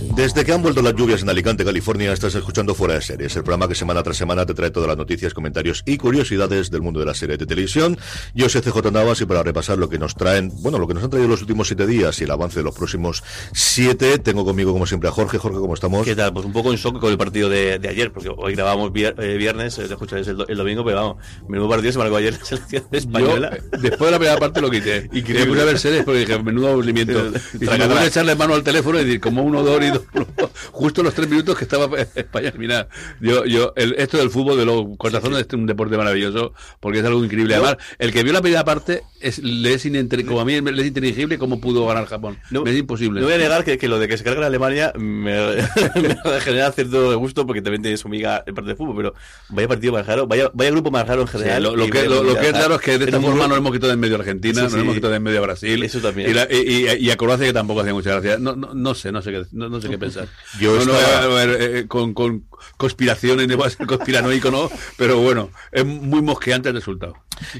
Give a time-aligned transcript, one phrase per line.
[0.00, 3.42] Desde que han vuelto las lluvias en Alicante, California, estás escuchando Fuera de Series, el
[3.42, 7.00] programa que semana tras semana te trae todas las noticias, comentarios y curiosidades del mundo
[7.00, 7.98] de la serie de televisión.
[8.34, 11.02] Yo soy CJ Navas y para repasar lo que nos traen, bueno, lo que nos
[11.02, 14.72] han traído los últimos siete días y el avance de los próximos siete, tengo conmigo
[14.72, 15.38] como siempre a Jorge.
[15.38, 16.04] Jorge, ¿cómo estamos?
[16.04, 16.32] ¿Qué tal?
[16.32, 19.78] Pues un poco en shock con el partido de, ayer, porque hoy grabamos eh, viernes,
[19.78, 21.16] eh, el, el, domingo, pero vamos,
[21.48, 23.58] menudo partido se marcó ayer la selección española.
[23.80, 25.08] después de la primera parte lo quité.
[25.18, 27.32] Y quería ver series porque dije, menudo aburrimiento.
[27.60, 29.87] Y me voy a echarle mano al teléfono y decir, como uno, dos y
[30.72, 32.88] justo los tres minutos que estaba España mira
[33.20, 37.04] Yo, yo, el, esto del fútbol, de los corazones, es un deporte maravilloso, porque es
[37.04, 37.54] algo increíble.
[37.54, 39.88] Además, el que vio la primera parte, es, le es
[40.26, 42.38] como a mí le es inteligible cómo pudo ganar Japón.
[42.50, 43.20] No, es imposible.
[43.20, 45.32] No voy a negar que, que lo de que se cargue la Alemania me,
[45.96, 49.14] me, genera cierto gusto, porque también tiene su amiga en parte de fútbol, pero
[49.48, 51.62] vaya partido más raro, vaya, vaya grupo más raro en general.
[51.62, 54.00] lo, que, lo, que es claro es que de esta forma nos hemos quitado en
[54.00, 55.82] medio Argentina, nos hemos quitado en medio Brasil.
[55.82, 56.34] Eso también.
[56.50, 58.38] Y, y, a Croacia que tampoco hacía mucha gracia.
[58.38, 60.28] No, no, no sé, no sé qué, no, no sé qué pensar.
[60.60, 60.92] Yo no,
[61.40, 62.44] eh, con, con
[62.76, 64.70] conspiraciones, no va a ser conspiranoico, ¿no?
[64.96, 67.14] Pero bueno, es muy mosqueante el resultado.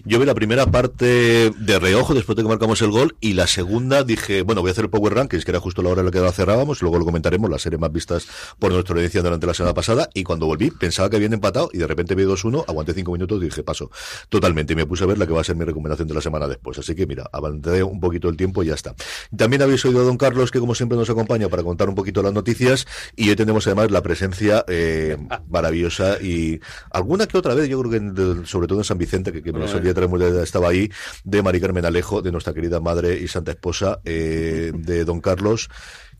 [0.04, 3.46] Yo vi la primera parte de reojo después de que marcamos el gol y la
[3.46, 6.06] segunda dije, bueno, voy a hacer el Power Rankings, que era justo la hora en
[6.06, 8.26] la que lo cerrábamos, luego lo comentaremos, la serie más vistas
[8.58, 11.78] por nuestra audiencia durante la semana pasada y cuando volví pensaba que habían empatado y
[11.78, 13.90] de repente vi 2-1, aguanté 5 minutos y dije, paso,
[14.28, 16.20] totalmente, y me puse a ver la que va a ser mi recomendación de la
[16.20, 16.76] semana después.
[16.78, 18.94] Así que mira, avancé un poquito el tiempo y ya está.
[19.36, 22.07] También habéis oído a don Carlos, que como siempre nos acompaña para contar un poquito
[22.24, 25.16] las noticias y hoy tenemos además la presencia eh,
[25.48, 29.42] maravillosa y alguna que otra vez, yo creo que sobre todo en San Vicente, que,
[29.42, 30.08] que nos solía traer
[30.42, 30.90] estaba ahí,
[31.24, 35.68] de Mari Carmen Alejo, de nuestra querida madre y santa esposa, eh, de don Carlos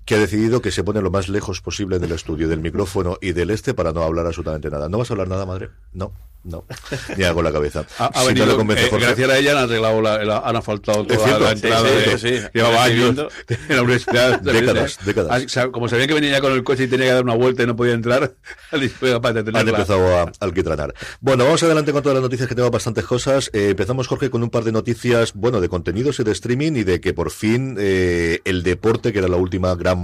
[0.09, 3.33] que ha decidido que se pone lo más lejos posible del estudio, del micrófono y
[3.33, 4.89] del este para no hablar absolutamente nada.
[4.89, 5.69] ¿No vas a hablar nada, madre?
[5.93, 6.15] No.
[6.45, 6.65] No,
[7.17, 7.85] ni hago la cabeza.
[7.99, 11.89] Ha, venido, eh, gracias a ella han arreglado la, han asfaltado toda la entrada.
[12.17, 13.17] Sí, de, llevaba años
[13.49, 14.41] en la universidad.
[14.41, 15.59] décadas, décadas.
[15.73, 17.67] Como sabía que venía ya con el coche y tenía que dar una vuelta y
[17.67, 18.37] no podía entrar,
[18.71, 20.95] han empezado a alquitranar.
[21.21, 23.51] Bueno, vamos adelante con todas las noticias que tengo bastantes cosas.
[23.53, 26.85] Eh, empezamos, Jorge, con un par de noticias, bueno, de contenidos y de streaming y
[26.85, 29.98] de que por fin eh, el deporte, que era la última gran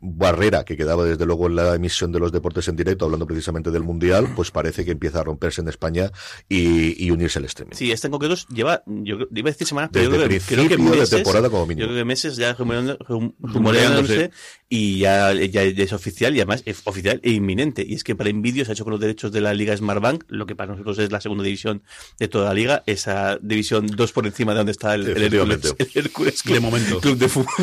[0.00, 3.70] barrera que quedaba desde luego en la emisión de los deportes en directo, hablando precisamente
[3.70, 6.10] del Mundial, pues parece que empieza a romperse en España
[6.48, 7.74] y, unirse al streaming.
[7.74, 11.10] Sí, este en concreto lleva, yo iba a decir semanas, pero yo creo, que meses,
[11.10, 11.82] de temporada como mínimo.
[11.82, 14.30] Yo creo que meses ya rumoreándose
[14.68, 17.84] y ya, ya, es oficial y además es oficial e inminente.
[17.86, 20.24] Y es que para Envidio se ha hecho con los derechos de la Liga Smartbank,
[20.28, 21.82] lo que para nosotros es la segunda división
[22.18, 26.42] de toda la liga, esa división dos por encima de donde está el, el, Hércules,
[26.44, 27.00] de momento.
[27.00, 27.54] Club de Fútbol.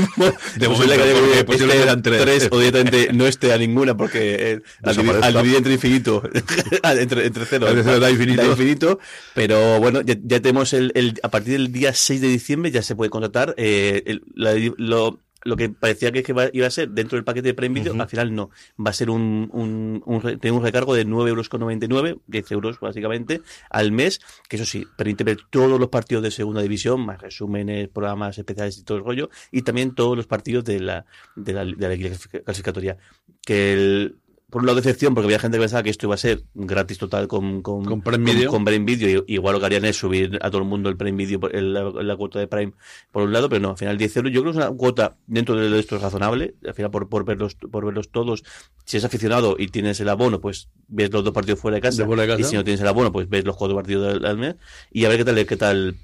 [0.57, 0.93] De momento,
[2.01, 2.21] tres.
[2.21, 6.23] tres o directamente no esté a ninguna porque eh, al, dividir entre infinito,
[6.83, 7.67] entre, entre cero,
[7.99, 8.45] da infinito.
[8.45, 8.99] infinito.
[9.33, 12.95] Pero bueno, ya, tenemos el, el, a partir del día 6 de diciembre ya se
[12.95, 17.23] puede contratar eh, el, la, lo lo que parecía que, iba a ser dentro del
[17.23, 18.49] paquete de Prime Video, al final no.
[18.79, 23.91] Va a ser un, un, un, un recargo de 9,99 euros, 10 euros básicamente, al
[23.91, 28.37] mes, que eso sí, permite ver todos los partidos de segunda división, más resúmenes, programas
[28.37, 31.97] especiales y todo el rollo, y también todos los partidos de la, de la, de
[31.97, 32.97] la clasificatoria.
[33.43, 34.15] Que el,
[34.51, 36.97] por un lado decepción, porque había gente que pensaba que esto iba a ser gratis
[36.97, 38.51] total con, con, con Prime Video.
[38.51, 39.23] Con, Prime Video.
[39.25, 41.73] Y, igual lo que harían es subir a todo el mundo el Prime Video, el,
[41.73, 42.73] la, cuota de Prime
[43.13, 44.33] por un lado, pero no, al final 10 euros.
[44.33, 46.55] Yo creo que es una cuota dentro de esto razonable.
[46.67, 48.43] Al final, por, por, verlos, por verlos todos,
[48.83, 52.03] si es aficionado y tienes el abono, pues ves los dos partidos fuera de casa.
[52.03, 52.41] De casa.
[52.41, 54.55] Y si no tienes el abono, pues ves los cuatro partidos al mes.
[54.91, 55.95] Y a ver qué tal, qué tal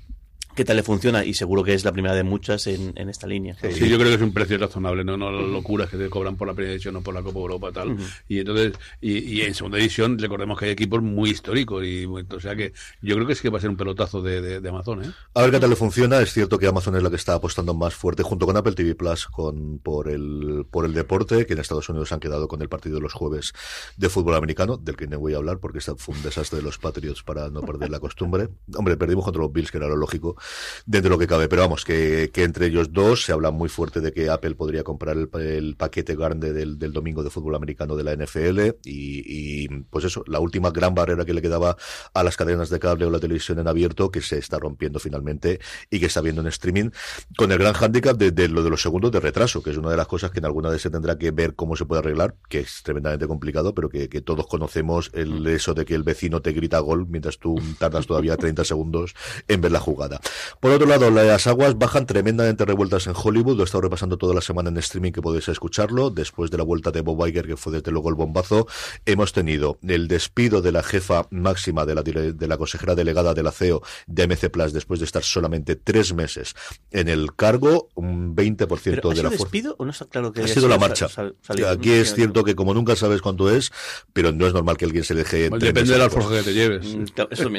[0.57, 3.27] qué tal le funciona y seguro que es la primera de muchas en, en esta
[3.27, 3.55] línea.
[3.61, 6.35] Sí, yo creo que es un precio razonable, no, no las locuras que te cobran
[6.35, 7.95] por la primera edición o por la Copa Europa tal.
[8.27, 12.39] Y entonces y, y, en segunda edición recordemos que hay equipos muy históricos y o
[12.39, 12.73] sea que
[13.03, 15.11] yo creo que sí que va a ser un pelotazo de, de, Amazon, ¿eh?
[15.35, 17.75] A ver qué tal le funciona, es cierto que Amazon es la que está apostando
[17.75, 21.59] más fuerte junto con Apple TV Plus con por el por el deporte, que en
[21.59, 23.53] Estados Unidos han quedado con el partido de los jueves
[23.95, 26.79] de fútbol americano, del que no voy a hablar porque fue un desastre de los
[26.79, 28.49] Patriots para no perder la costumbre.
[28.75, 30.35] Hombre, perdimos contra los Bills, que era lo lógico
[30.85, 31.47] dentro de lo que cabe.
[31.47, 34.83] Pero vamos, que, que, entre ellos dos se habla muy fuerte de que Apple podría
[34.83, 39.67] comprar el, paquete grande del, del, domingo de fútbol americano de la NFL y, y,
[39.89, 41.77] pues eso, la última gran barrera que le quedaba
[42.13, 45.59] a las cadenas de cable o la televisión en abierto que se está rompiendo finalmente
[45.89, 46.89] y que está viendo en streaming
[47.37, 49.89] con el gran hándicap de, de, lo de los segundos de retraso, que es una
[49.89, 52.35] de las cosas que en alguna vez se tendrá que ver cómo se puede arreglar,
[52.49, 56.41] que es tremendamente complicado, pero que, que todos conocemos el eso de que el vecino
[56.41, 59.15] te grita gol mientras tú tardas todavía 30 segundos
[59.47, 60.19] en ver la jugada.
[60.59, 63.55] Por otro lado, las aguas bajan tremendamente revueltas en Hollywood.
[63.55, 66.09] Lo he estado repasando toda la semana en streaming que podéis escucharlo.
[66.09, 68.67] Después de la vuelta de Bob Iger, que fue desde luego el bombazo,
[69.05, 73.43] hemos tenido el despido de la jefa máxima de la, de la consejera delegada de
[73.43, 76.55] la CEO de MC Plus después de estar solamente tres meses
[76.91, 79.29] en el cargo, un 20% de la fuerza.
[79.29, 81.07] despido o no está claro que ha sido la marcha?
[81.69, 83.71] Aquí es cierto que como nunca sabes cuánto es,
[84.13, 85.49] pero no es normal que alguien se deje.
[85.49, 86.95] Depende del alforja que te lleves.
[86.95, 87.49] Mm, eso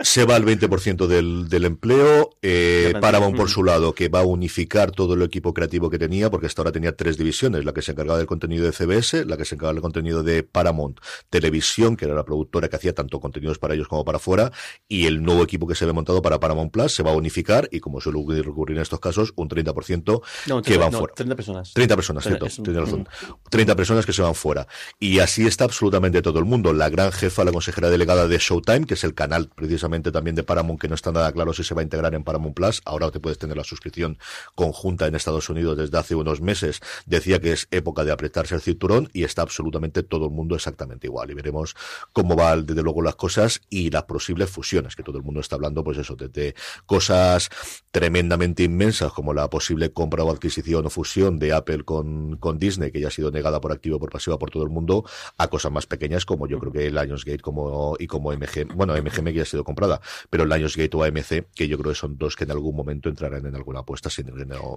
[0.00, 2.30] se va al 20% del, del empleo.
[2.42, 6.30] Eh, Paramount, por su lado, que va a unificar todo el equipo creativo que tenía,
[6.30, 9.36] porque hasta ahora tenía tres divisiones: la que se encargaba del contenido de CBS, la
[9.36, 11.00] que se encargaba del contenido de Paramount
[11.30, 14.52] Televisión, que era la productora que hacía tanto contenidos para ellos como para afuera,
[14.88, 17.68] y el nuevo equipo que se ve montado para Paramount Plus se va a unificar,
[17.70, 20.22] y como suele ocurrir en estos casos, un 30%
[20.62, 21.14] que van fuera.
[21.14, 21.72] 30 personas.
[21.74, 22.46] 30 personas, cierto.
[22.46, 23.08] Tiene razón.
[23.50, 24.66] 30 personas que se van fuera.
[24.98, 26.72] Y así está absolutamente todo el mundo.
[26.72, 30.42] La gran jefa, la consejera delegada de Showtime, que es el canal precisamente también de
[30.42, 32.82] Paramount, que no está nada claro si se va a integrar en Paramount Plus.
[32.84, 34.18] Ahora te puedes tener la suscripción
[34.54, 36.80] conjunta en Estados Unidos desde hace unos meses.
[37.06, 41.06] Decía que es época de apretarse el cinturón y está absolutamente todo el mundo exactamente
[41.06, 41.30] igual.
[41.30, 41.74] Y veremos
[42.12, 45.56] cómo van desde luego las cosas y las posibles fusiones, que todo el mundo está
[45.56, 46.54] hablando, pues eso, desde
[46.86, 47.50] cosas
[47.90, 52.90] tremendamente inmensas como la posible compra o adquisición o fusión de Apple con, con Disney,
[52.90, 55.04] que ya ha sido negada por activo por pasiva por todo el mundo,
[55.38, 58.94] a cosas más pequeñas como yo creo que el Lionsgate como, y como MG, bueno,
[58.94, 60.00] MGM que ya ha sido comprada,
[60.30, 63.08] pero el Lionsgate o AMC, que yo creo que son dos que en algún momento
[63.08, 64.26] entrarán en alguna apuesta sin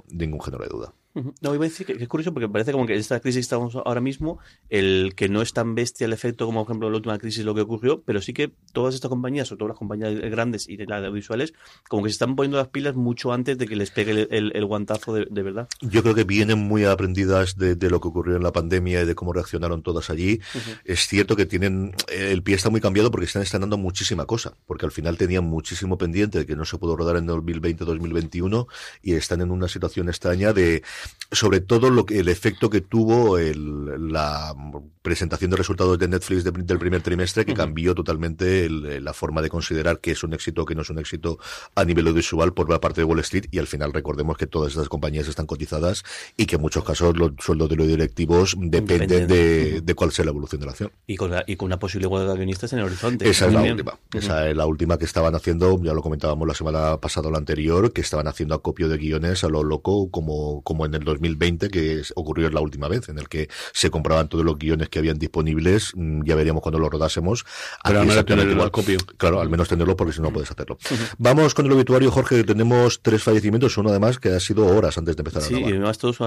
[0.10, 0.94] ningún género de duda.
[1.16, 3.76] No, iba a decir que, es curioso porque parece como que esta crisis que estamos
[3.76, 4.40] ahora mismo,
[4.70, 7.56] el que no es tan bestia el efecto como, por ejemplo, la última crisis lo
[7.56, 11.00] que ocurrió, pero sí que todas estas compañías, sobre todo las compañías grandes y las
[11.00, 11.54] audiovisuales,
[11.88, 15.14] como que se están poniendo las pilas mucho antes de que les pegue el, guantazo
[15.14, 15.70] de, verdad.
[15.80, 19.16] Yo creo que vienen muy aprendidas de, lo que ocurrió en la pandemia y de
[19.16, 20.42] cómo reaccionaron todas allí.
[20.84, 24.86] Es cierto que tienen, el pie está muy cambiado porque están estrenando muchísima cosa, porque
[24.86, 28.68] al final tenían muchísimo pendiente de que no se pudo rodar en 2020-2021
[29.02, 30.84] y están en una situación extraña de
[31.32, 34.56] sobre todo lo que el efecto que tuvo el, la
[35.02, 40.00] presentación de resultados de Netflix del primer trimestre que cambió totalmente la forma de considerar
[40.00, 41.38] que es un éxito o que no es un éxito
[41.76, 44.72] a nivel audiovisual por la parte de Wall Street y al final recordemos que todas
[44.72, 46.04] estas compañías están cotizadas
[46.38, 50.32] y que en muchos casos los sueldos de los directivos dependen de, cuál sea la
[50.32, 50.92] evolución de la acción.
[51.08, 53.30] Y con, y con una posible huelga de guionistas en el horizonte.
[53.30, 54.00] Esa es la última.
[54.14, 57.38] Esa es la última que estaban haciendo, ya lo comentábamos la semana pasada o la
[57.38, 61.70] anterior, que estaban haciendo acopio de guiones a lo loco como, como en el 2020,
[61.70, 65.18] que ocurrió la última vez, en el que se compraban todos los guiones que habían
[65.18, 67.46] disponibles, mm, ya veríamos cuando los rodásemos.
[67.84, 68.98] Pero al menos tenerlo copio.
[69.18, 70.78] Claro, al menos tenerlo porque si no puedes hacerlo.
[71.18, 75.16] Vamos con el obituario, Jorge, tenemos tres fallecimientos, uno además que ha sido horas antes
[75.16, 75.68] de empezar sí, a grabar.
[75.68, 76.18] Sí, y además todos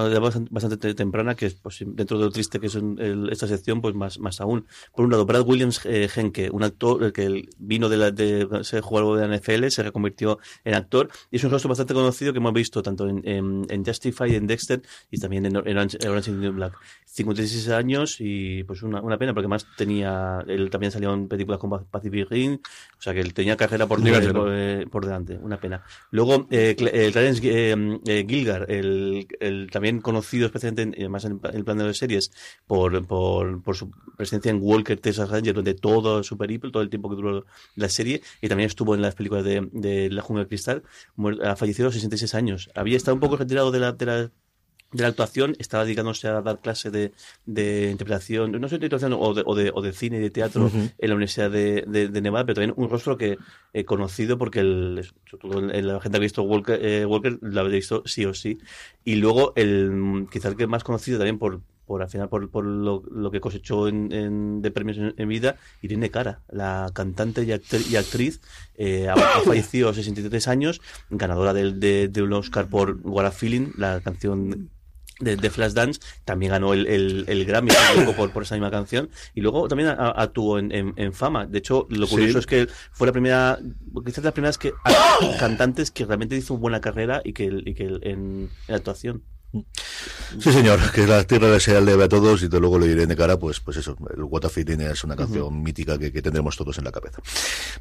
[0.50, 2.79] bastante temprana, que es pues, dentro de lo triste que es
[3.31, 4.67] esta sección, pues más, más aún.
[4.94, 8.81] Por un lado, Brad Williams eh, Henke, un actor que vino de, la, de ser
[8.81, 10.07] jugador de la NFL, se reconvirtió
[10.64, 13.84] en actor, y es un rostro bastante conocido que hemos visto tanto en, en, en
[13.84, 16.75] Justify, en Dexter, y también en Orange, Orange is the Black.
[17.19, 21.58] 56 años y pues una, una pena porque más tenía él también salió en películas
[21.58, 22.60] como Pacific Ring
[22.96, 25.82] o sea que él tenía carrera por, eh, por, delante una pena.
[26.10, 31.40] Luego eh, el Clarence eh, eh, Gilgar el, el, también conocido especialmente en, más en,
[31.52, 32.31] el plano de series
[32.66, 36.90] por, por, por su presencia en Walker Texas Ranger donde todo su periplo todo el
[36.90, 40.45] tiempo que duró la serie y también estuvo en las películas de, de La Jungla
[40.45, 40.83] de Cristal
[41.45, 44.31] ha fallecido a los 66 años había estado un poco retirado de la, de la
[44.91, 47.13] de la actuación, estaba dedicándose a dar clase de,
[47.44, 50.31] de interpretación, no sé de interpretación o de, o de, o de cine y de
[50.31, 53.37] teatro en la Universidad de, de, Nevada, pero también un rostro que
[53.75, 55.06] he conocido porque el,
[55.43, 58.58] la gente ha visto Walker, eh, Walker la había visto sí o sí.
[59.05, 62.65] Y luego el quizás el que más conocido también por, por al final por, por
[62.65, 67.49] lo, lo, que cosechó en, de premios en, vida, Irene Cara, la cantante y,
[67.91, 68.41] y actriz,
[68.77, 70.81] eh, ha, fallecido a 63 años,
[71.11, 74.71] ganadora del, de, de un Oscar por What a Feeling, la canción
[75.21, 77.71] de, de Flashdance, también ganó el, el, el Grammy
[78.17, 81.47] por, por esa misma canción y luego también actuó en, en, fama.
[81.47, 83.59] De hecho, lo curioso es que fue la primera,
[84.05, 84.73] quizás las primeras que,
[85.41, 89.23] cantantes que realmente hizo buena carrera y que, y que en, en actuación.
[89.50, 93.17] Sí, señor, que la tierra deseada leve a todos y de luego le diré de
[93.17, 94.48] cara, pues, pues eso, el What a
[94.93, 97.22] es una canción mítica que, tendremos todos en la cabeza.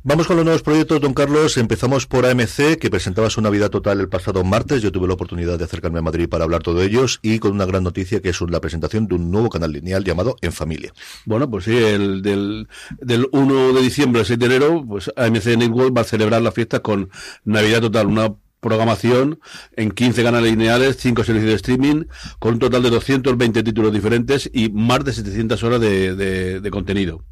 [0.03, 1.57] Vamos con los nuevos proyectos, don Carlos.
[1.57, 4.81] Empezamos por AMC, que presentaba su Navidad Total el pasado martes.
[4.81, 7.65] Yo tuve la oportunidad de acercarme a Madrid para hablar todo ellos y con una
[7.65, 10.93] gran noticia que es la presentación de un nuevo canal lineal llamado En Familia.
[11.25, 12.69] Bueno, pues sí, el del,
[12.99, 16.53] del 1 de diciembre al 6 de enero, pues AMC Network va a celebrar la
[16.53, 17.09] fiesta con
[17.43, 19.39] Navidad Total, una programación
[19.75, 22.05] en 15 canales lineales, 5 servicios de streaming,
[22.39, 26.15] con un total de 220 títulos diferentes y más de 700 horas de,
[26.59, 27.23] de, contenido.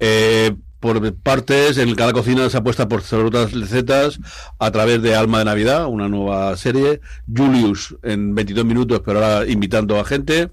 [0.00, 4.20] Eh, por partes, en canal Cocina se apuesta por otras recetas
[4.58, 7.00] a través de Alma de Navidad, una nueva serie.
[7.26, 10.50] Julius en 22 minutos, pero ahora invitando a gente.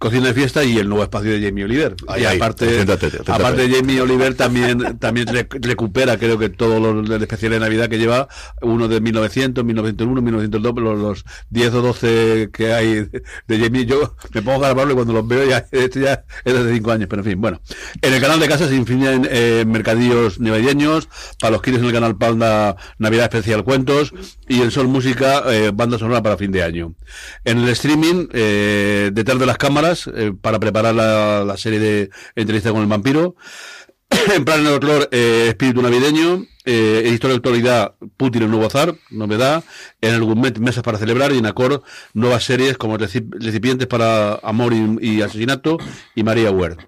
[0.00, 1.94] Cocina de fiesta y el nuevo espacio de Jamie Oliver.
[2.18, 2.86] y aparte,
[3.26, 5.26] aparte Jamie Oliver también también
[5.60, 8.26] recupera, creo que todos los especiales de Navidad que lleva,
[8.62, 13.10] uno de 1900, 1901, 1902, los, los 10 o 12 que hay
[13.46, 13.84] de Jamie.
[13.84, 16.92] Yo me pongo a grabarlo y cuando los veo ya, este ya es de 5
[16.92, 17.60] años, pero en fin, bueno.
[18.00, 21.92] En el canal de casa se infinen eh, mercadillos navideños, para los quienes en el
[21.92, 24.14] canal Panda Navidad Especial Cuentos
[24.48, 26.94] y en Sol Música eh, banda sonora para fin de año.
[27.44, 32.70] En el streaming, eh, detrás de las cámaras, eh, para preparar la, serie de entrevista
[32.72, 33.36] con el vampiro.
[34.34, 36.46] en plan de horror, eh, espíritu navideño.
[36.66, 39.64] Eh, historia de actualidad, Putin el nuevo zar, novedad.
[40.00, 41.32] En el Gourmet, mesas para celebrar.
[41.32, 41.82] Y en Acor,
[42.12, 45.78] nuevas series como Recipientes para Amor y, Asesinato
[46.14, 46.78] y María Ward.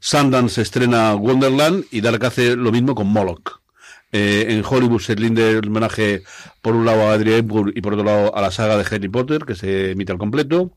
[0.00, 3.65] Sundance estrena Wonderland y Dark hace lo mismo con Moloch.
[4.12, 6.22] Eh, en Hollywood se rinde el homenaje
[6.62, 9.08] por un lado a Adrian Hepburn y por otro lado a la saga de Harry
[9.08, 10.72] Potter, que se emite al completo.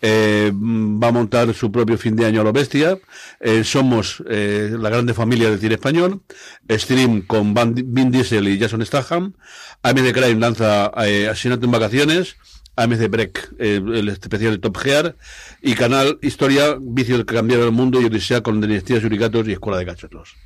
[0.00, 2.98] Eh, va a montar su propio fin de año a lo bestia.
[3.40, 6.22] Eh, somos la grande familia del cine español.
[6.70, 9.34] Stream con Van, Vin Diesel y Jason Statham.
[9.82, 12.36] AMC Crime lanza Asesinato en Vacaciones.
[12.76, 15.16] AMC Break, el especial de Top Gear,
[15.60, 19.78] y Canal Historia, Vicio que cambiaron el mundo y Odisea con Dinastías, Uricatos y Escuela
[19.78, 20.36] de Cachorros.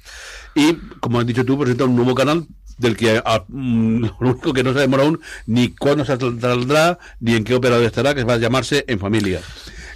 [0.55, 2.47] Y, como has dicho tú, presenta un nuevo canal
[2.79, 7.35] del que ah, mm, lo único que no sabemos aún ni cuándo se saldrá, ni
[7.35, 9.41] en qué operador estará, que va a llamarse En Familia.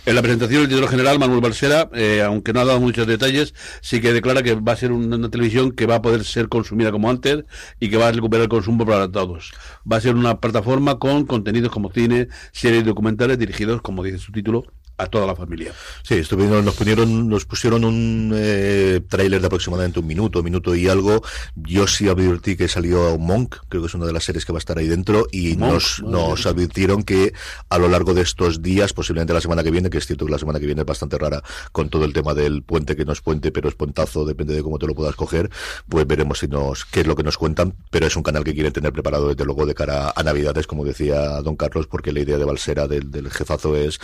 [0.06, 3.54] En la presentación del director general, Manuel Balsera, eh, aunque no ha dado muchos detalles,
[3.80, 6.92] sí que declara que va a ser una, televisión que va a poder ser consumida
[6.92, 7.44] como antes
[7.80, 9.52] y que va a recuperar el consumo para todos.
[9.90, 14.30] Va a ser una plataforma con contenidos como cine, series documentales dirigidos, como dice su
[14.30, 14.62] título,
[14.99, 15.73] a toda la familia.
[16.03, 20.88] Sí, estuvieron, nos pusieron, nos pusieron un eh, tráiler de aproximadamente un minuto, minuto y
[20.88, 21.23] algo.
[21.55, 24.59] Yo sí advertí que salió Monk, creo que es una de las series que va
[24.59, 27.33] a estar ahí dentro, y nos, nos advirtieron que
[27.69, 30.33] a lo largo de estos días, posiblemente la semana que viene, que es cierto que
[30.33, 33.12] la semana que viene es bastante rara con todo el tema del puente que no
[33.12, 35.50] es puente, pero es puentazo, depende de cómo te lo puedas coger,
[35.88, 38.55] pues veremos si nos, qué es lo que nos cuentan, pero es un canal que
[38.55, 42.21] quieren tener preparado desde luego de cara a Navidades, como decía don Carlos, porque la
[42.21, 43.99] idea de Balsera del, del jefazo es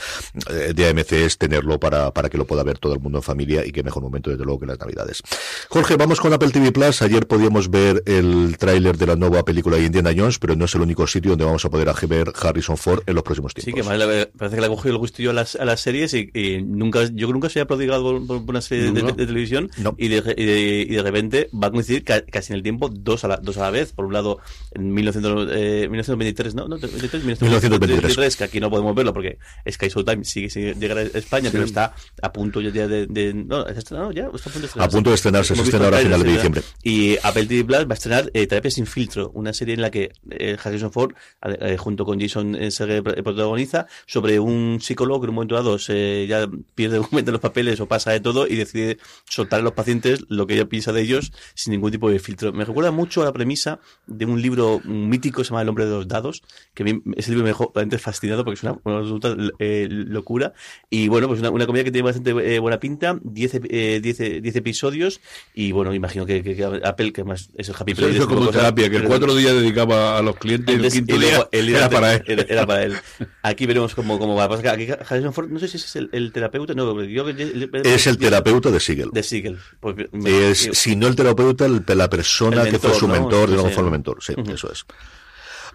[0.50, 3.64] eh, AMC es tenerlo para, para que lo pueda ver todo el mundo en familia
[3.66, 5.22] y que mejor momento desde luego que las navidades.
[5.68, 7.02] Jorge, vamos con Apple TV Plus.
[7.02, 10.74] Ayer podíamos ver el tráiler de la nueva película de Indiana Jones, pero no es
[10.74, 13.72] el único sitio donde vamos a poder ver Harrison Ford en los próximos tiempos.
[13.74, 16.14] Sí, que más parece que le ha cogido el gustillo a las, a las series
[16.14, 20.94] y, nunca, yo nunca se había prodigado por, una serie de, televisión y, de, y,
[20.94, 23.70] de, repente va a coincidir casi en el tiempo dos a la, dos a la
[23.70, 23.92] vez.
[23.92, 24.38] Por un lado,
[24.72, 26.68] en 1923, ¿no?
[26.68, 29.38] no 1923, que aquí no podemos verlo porque
[29.70, 33.66] Sky Showtime sigue, sigue llegar a España, pero está a punto ya de, de, no,
[33.66, 34.80] está ya, está a punto de estrenarse.
[34.80, 36.62] A punto de estrenarse, se estrena ahora a finales de diciembre.
[36.82, 39.90] Y Apple TV Plus va a estrenar eh, Terapia sin filtro, una serie en la
[39.90, 45.24] que eh, Harrison Ford, eh, junto con Jason eh, se protagoniza sobre un psicólogo que
[45.26, 47.00] en un momento dado se, ya pierde
[47.32, 48.98] los papeles o pasa de todo y decide
[49.28, 52.52] soltar a los pacientes lo que ella piensa de ellos sin ningún tipo de filtro.
[52.52, 55.84] Me recuerda mucho a la premisa de un libro mítico que se llama El hombre
[55.84, 56.42] de los dados,
[56.74, 60.54] que a mí ese libro me dejó realmente fascinado porque es una, una absoluta locura
[60.90, 64.18] y bueno, pues una, una comedia que tiene bastante eh, buena pinta, 10 eh, diez,
[64.18, 65.20] diez episodios
[65.54, 68.16] y bueno, imagino que, que, Apple, que más es el Happy Play.
[68.16, 71.48] Eso como terapia, que el cuatro días dedicaba a los clientes y el quinto día
[71.50, 72.46] era, para él.
[72.48, 72.94] Era, para él.
[73.42, 74.44] Aquí veremos cómo, cómo va.
[74.44, 78.70] Aquí Harrison Ford, no sé si es el, el terapeuta, no, yo, Es el terapeuta
[78.70, 79.10] de Siegel.
[79.12, 79.58] De Siegel.
[79.80, 83.56] Pues, es, si no el terapeuta, la persona que fue su mentor, ¿no?
[83.56, 84.18] digamos, fue el mentor.
[84.20, 84.84] Sí, eso es.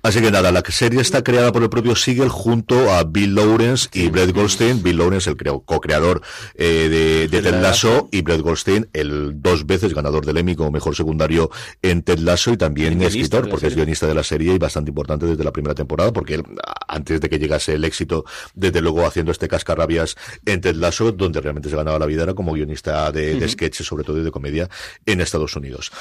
[0.07, 3.89] Así que nada, la serie está creada por el propio Siegel junto a Bill Lawrence
[3.91, 4.81] y Brett Goldstein.
[4.81, 6.21] Bill Lawrence, el co-creador
[6.55, 10.71] eh, de, de Ted Lasso, y Brett Goldstein, el dos veces ganador del Emmy como
[10.71, 14.57] mejor secundario en Ted Lasso y también escritor, porque es guionista de la serie y
[14.57, 16.43] bastante importante desde la primera temporada, porque él,
[16.87, 18.23] antes de que llegase el éxito,
[18.55, 22.33] desde luego haciendo este cascarrabias en Ted Lasso, donde realmente se ganaba la vida, era
[22.33, 24.69] como guionista de, sketches, sobre todo y de comedia,
[25.05, 25.91] en Estados Unidos.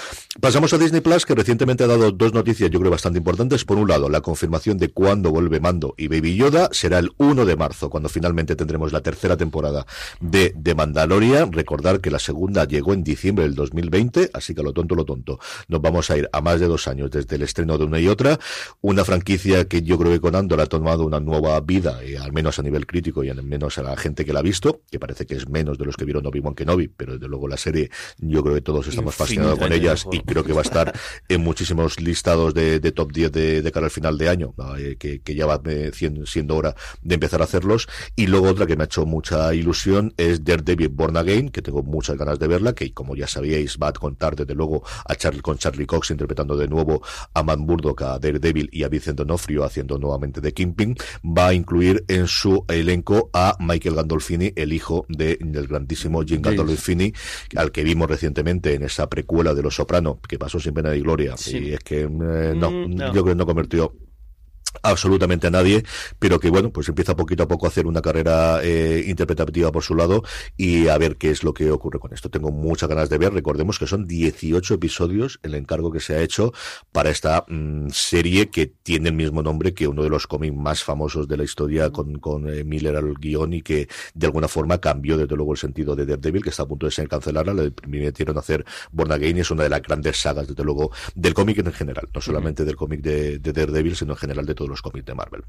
[0.41, 3.65] Pasamos a Disney Plus, que recientemente ha dado dos noticias, yo creo, bastante importantes.
[3.65, 7.45] Por un lado, la confirmación de cuándo vuelve Mando y Baby Yoda será el 1
[7.45, 9.87] de marzo, cuando finalmente tendremos la tercera temporada
[10.21, 11.53] de The Mandalorian.
[11.53, 15.38] Recordar que la segunda llegó en diciembre del 2020, así que lo tonto, lo tonto.
[15.69, 18.09] Nos vamos a ir a más de dos años desde el estreno de una y
[18.09, 18.38] otra.
[18.83, 22.33] Una franquicia que yo creo que con Andor ha tomado una nueva vida, y al
[22.33, 24.99] menos a nivel crítico y al menos a la gente que la ha visto, que
[24.99, 27.91] parece que es menos de los que vieron Obi-Wan Kenobi, pero desde luego la serie,
[28.19, 30.93] yo creo que todos estamos fascinados con ellas y creo que va a estar
[31.29, 34.97] en muchísimos listados de, top 10 de, de cara para el final de año, eh,
[34.99, 35.61] que, que, ya va
[35.93, 37.88] siendo hora de empezar a hacerlos.
[38.16, 41.83] Y luego otra que me ha hecho mucha ilusión es Daredevil Born Again, que tengo
[41.83, 45.40] muchas ganas de verla, que como ya sabíais va a contar desde luego a Charlie,
[45.40, 47.02] con Charlie Cox interpretando de nuevo
[47.35, 50.97] a Matt Murdock, a Daredevil y a Vincent D'Onofrio haciendo nuevamente de Kingpin.
[51.25, 56.43] Va a incluir en su elenco a Michael Gandolfini, el hijo de, del grandísimo Jim
[56.43, 57.12] Gandolfini,
[57.55, 61.00] al que vimos recientemente en esa precuela de Los Soprano, que pasó sin pena ni
[61.00, 61.35] gloria.
[61.47, 64.06] Y es que eh, no, mm, no, yo creo que no convirtió
[64.83, 65.85] absolutamente a nadie,
[66.19, 69.83] pero que bueno, pues empieza poquito a poco a hacer una carrera eh, interpretativa por
[69.83, 70.23] su lado
[70.57, 72.31] y a ver qué es lo que ocurre con esto.
[72.31, 76.23] Tengo muchas ganas de ver, recordemos que son 18 episodios el encargo que se ha
[76.23, 76.53] hecho
[76.93, 80.83] para esta mm, serie que tiene el mismo nombre que uno de los cómics más
[80.83, 84.79] famosos de la historia con, con eh, Miller al guion y que de alguna forma
[84.79, 87.71] cambió desde luego el sentido de Daredevil, que está a punto de ser cancelada, le
[87.71, 91.59] permitieron hacer Born Again y es una de las grandes sagas desde luego del cómic
[91.59, 94.83] en general, no solamente del cómic de, de Daredevil, sino en general de todo los
[94.83, 95.45] cómics de Marvel.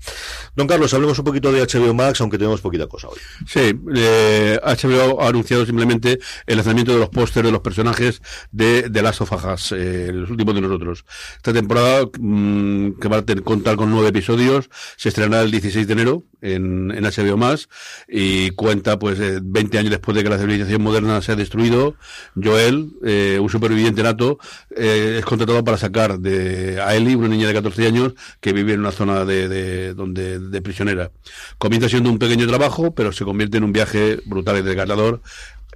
[0.55, 3.17] Don Carlos, hablemos un poquito de HBO Max, aunque tenemos poquita cosa hoy.
[3.45, 8.21] Sí, eh, HBO ha anunciado simplemente el lanzamiento de los pósteres de los personajes
[8.51, 11.05] de The Last of Us, eh, los últimos de nosotros.
[11.35, 15.93] Esta temporada, mm, que va a contar con nueve episodios, se estrenará el 16 de
[15.93, 17.67] enero en, en HBO Max
[18.07, 21.95] y cuenta pues 20 eh, años después de que la civilización moderna se ha destruido.
[22.41, 24.37] Joel, eh, un superviviente nato,
[24.75, 28.73] eh, es contratado para sacar de a Ellie, una niña de 14 años que vive
[28.73, 31.11] en una zona de, de, donde, de prisionera.
[31.57, 35.21] Comienza siendo un pequeño trabajo, pero se convierte en un viaje brutal y desgarrador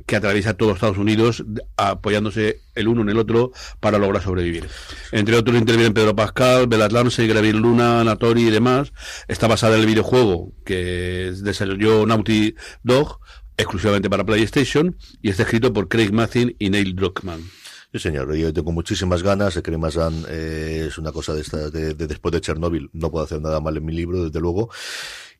[0.05, 1.43] que atraviesa todo Estados Unidos
[1.77, 4.67] apoyándose el uno en el otro para lograr sobrevivir.
[5.11, 8.93] Entre otros intervienen Pedro Pascal, Bela Ramsey, Gravir Luna, Natori y demás.
[9.27, 13.19] Está basada en el videojuego que desarrolló Naughty Dog
[13.57, 17.41] exclusivamente para PlayStation y está escrito por Craig Mazin y Neil Druckmann.
[17.93, 18.33] Sí, señor.
[18.35, 19.59] Yo tengo muchísimas ganas.
[19.61, 22.89] Craig Mazin eh, es una cosa de, esta, de, de, después de Chernobyl.
[22.93, 24.69] No puedo hacer nada mal en mi libro, desde luego.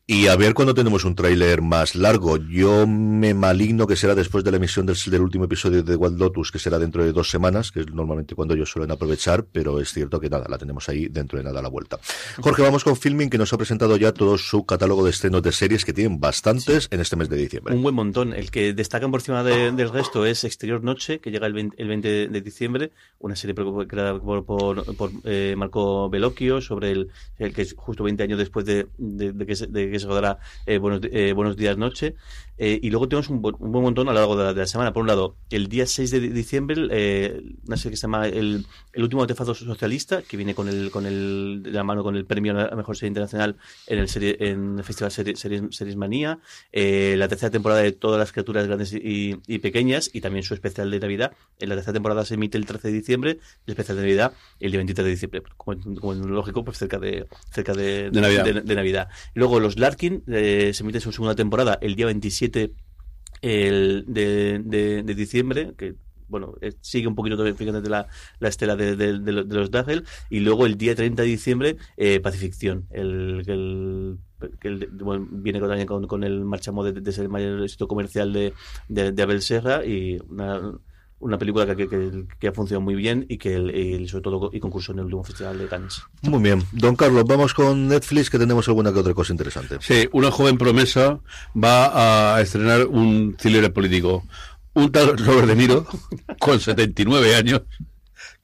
[0.04, 2.36] Y a ver cuando tenemos un tráiler más largo.
[2.36, 6.50] Yo me maligno que será después de la emisión del, último episodio de Wild Lotus,
[6.50, 9.92] que será dentro de dos semanas, que es normalmente cuando ellos suelen aprovechar, pero es
[9.92, 12.00] cierto que nada, la tenemos ahí dentro de nada a la vuelta.
[12.40, 15.52] Jorge, vamos con Filming, que nos ha presentado ya todo su catálogo de estrenos de
[15.52, 17.72] series, que tienen bastantes en este mes de diciembre.
[17.72, 18.32] Un buen montón.
[18.32, 21.80] El que destacan por encima de, del resto es Exterior Noche, que llega el 20,
[21.80, 23.54] el 20 de diciembre, una serie
[23.86, 28.38] creada por, por, por eh, Marco Bellocchio, sobre el, el, que es justo 20 años
[28.38, 32.14] después de, de, de que se, de que rodará eh, buenos, eh, buenos días noche.
[32.58, 34.66] Eh, y luego tenemos un, un, buen montón a lo largo de la, de la,
[34.66, 34.92] semana.
[34.92, 38.66] Por un lado, el día 6 de diciembre, eh, una serie que se llama El,
[38.92, 42.24] el último artefacto socialista, que viene con el, con el, de la mano con el
[42.24, 45.96] premio a la mejor serie internacional en el, serie, en el Festival Series, Series, Series
[45.96, 46.38] Manía.
[46.72, 50.54] Eh, la tercera temporada de Todas las criaturas grandes y, y, pequeñas, y también su
[50.54, 51.32] especial de Navidad.
[51.58, 53.30] En la tercera temporada se emite el 13 de diciembre,
[53.66, 55.42] el especial de Navidad el día 23 de diciembre.
[55.56, 58.62] Como, como lógico, pues cerca de, cerca de, de Navidad.
[58.62, 59.08] De, Navidad.
[59.34, 62.41] Luego los Larkin, eh, se emite su segunda temporada el día 27
[63.42, 65.96] el de, de, de diciembre, que
[66.28, 68.06] bueno, sigue un poquito fíjate la,
[68.38, 72.20] la estela de, de, de, los Daffel, y luego el día 30 de diciembre, eh,
[72.20, 74.18] Pacificción, el, el
[74.58, 78.54] que el, bueno, viene con, con el marchamo de, de, el mayor éxito comercial de,
[78.88, 80.72] de, de Abel Serra y una,
[81.22, 84.60] una película que, que, que, ha funcionado muy bien y que el, sobre todo y
[84.60, 86.02] concurso en el último festival de Cannes.
[86.22, 86.62] Muy bien.
[86.72, 89.76] Don Carlos, vamos con Netflix que tenemos alguna que otra cosa interesante.
[89.80, 91.20] Sí, una joven promesa
[91.56, 94.24] va a estrenar un thriller político.
[94.74, 95.86] Un tal Robert De Niro,
[96.40, 97.62] con 79 años,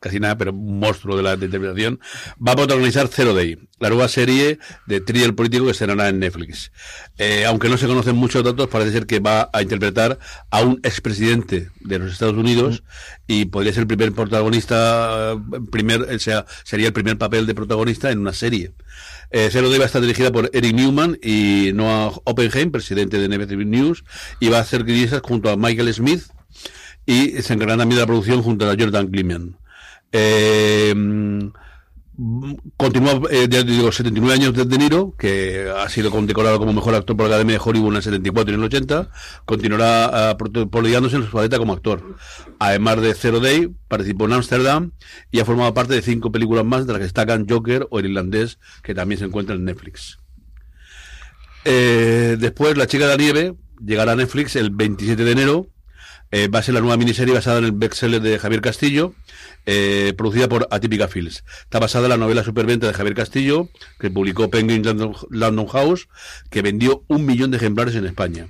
[0.00, 2.00] casi nada, pero un monstruo de la interpretación,
[2.44, 6.70] va a protagonizar Zero Day, la nueva serie de thriller político que estrenará en Netflix.
[7.18, 10.18] Eh, aunque no se conocen muchos datos, parece ser que va a interpretar
[10.50, 12.84] a un expresidente de los Estados Unidos
[13.26, 15.36] y podría ser el primer protagonista,
[15.72, 18.72] primer, o sea, sería el primer papel de protagonista en una serie.
[19.30, 23.28] Eh, Zero Day va a estar dirigida por Eric Newman y Noah Oppenheim, presidente de
[23.28, 24.04] NBC News,
[24.40, 26.22] y va a hacer guionistas junto a Michael Smith
[27.04, 29.56] y se encargará también de la producción junto a Jordan Gliman.
[30.12, 30.94] Eh,
[32.76, 36.94] continúa, eh, ya digo, 79 años de De Niro, que ha sido condecorado como mejor
[36.96, 39.10] actor por la Academia de Hollywood en el 74 y en el 80,
[39.44, 42.16] continuará uh, en su faceta como actor.
[42.58, 44.90] Además de Zero Day, participó en Amsterdam
[45.30, 48.06] y ha formado parte de cinco películas más, de las que destacan Joker o El
[48.06, 50.18] Irlandés, que también se encuentra en Netflix.
[51.64, 55.66] Eh, después, La Chica de la Nieve llegará a Netflix el 27 de enero.
[56.30, 59.14] Eh, va a ser la nueva miniserie basada en el bestseller de Javier Castillo
[59.64, 61.44] eh, producida por Atípica Films.
[61.62, 64.82] Está basada en la novela Superventa de Javier Castillo, que publicó Penguin
[65.30, 66.08] London, House,
[66.50, 68.48] que vendió un millón de ejemplares en España.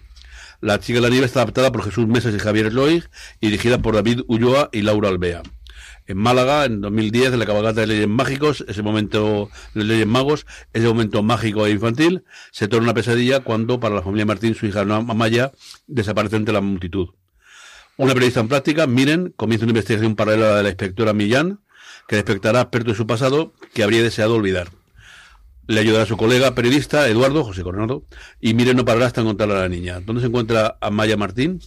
[0.60, 3.04] La chica de la nieve está adaptada por Jesús Mesas y Javier Loig
[3.40, 5.42] y dirigida por David Ulloa y Laura Albea.
[6.06, 10.46] en Málaga, en 2010, en la cabalgata de Leyes Mágicos, ese momento de Leyes Magos,
[10.72, 14.66] ese momento mágico e infantil, se torna una pesadilla cuando para la familia Martín su
[14.66, 15.52] hija Amaya
[15.86, 17.10] desaparece entre la multitud.
[17.98, 21.58] Una periodista en práctica, Miren, comienza una investigación paralela de la inspectora Millán,
[22.06, 24.68] que despertará aspectos de su pasado que habría deseado olvidar.
[25.66, 28.04] Le ayudará a su colega periodista, Eduardo, José Coronado,
[28.40, 29.98] y Miren no parará hasta encontrar a la niña.
[29.98, 31.60] ¿Dónde se encuentra Amaya Martín?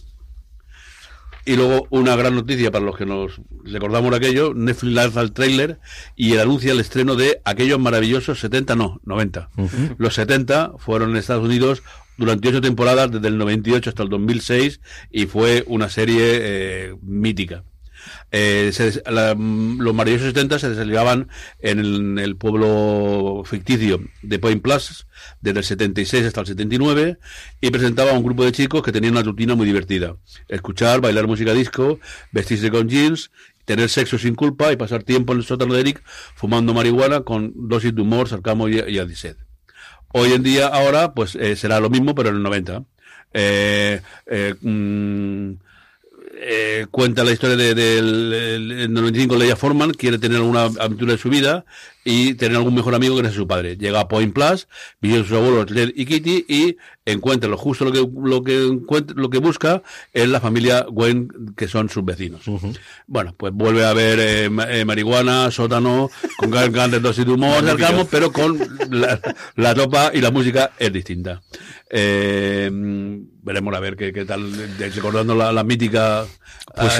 [1.44, 5.80] Y luego una gran noticia para los que nos recordamos aquello, Netflix lanza el tráiler
[6.16, 9.50] y anuncia el estreno de aquellos maravillosos 70, no, 90.
[9.98, 11.82] Los 70 fueron en Estados Unidos
[12.16, 17.64] durante ocho temporadas, desde el 98 hasta el 2006, y fue una serie eh, mítica.
[18.30, 18.72] Eh,
[19.06, 21.28] los maravillosos 70 se desarrollaban
[21.60, 25.06] en el, pueblo ficticio de Point Plus
[25.40, 27.18] desde el 76 hasta el 79
[27.60, 30.16] y presentaba a un grupo de chicos que tenían una rutina muy divertida.
[30.48, 32.00] Escuchar, bailar música disco,
[32.32, 33.30] vestirse con jeans,
[33.64, 36.02] tener sexo sin culpa y pasar tiempo en el sótano de Eric
[36.34, 38.98] fumando marihuana con dosis de humor, sarcasmo y, y
[40.12, 42.84] Hoy en día, ahora, pues eh, será lo mismo, pero en el 90.
[43.34, 45.52] Eh, eh, mm,
[46.34, 51.30] eh, cuenta la historia del de, 95 Leia Forman, quiere tener alguna aventura de su
[51.30, 51.64] vida
[52.04, 53.76] y tener algún mejor amigo que no sea su padre.
[53.76, 54.68] Llega a Point Plus,
[55.00, 58.64] visita a sus abuelos Led y Kitty y encuentra lo justo lo que lo que
[58.64, 62.42] encuentra, lo que busca es la familia Gwen que son sus vecinos.
[63.06, 67.64] Bueno, pues vuelve a ver eh, eh, marihuana, sótano, con grandes dosis de humor,
[68.10, 68.58] pero con
[68.90, 69.20] la,
[69.56, 71.42] la ropa y la música es distinta.
[71.94, 72.70] Eh,
[73.42, 76.24] veremos a ver qué, qué tal, recordando la, la mítica
[76.74, 76.98] pues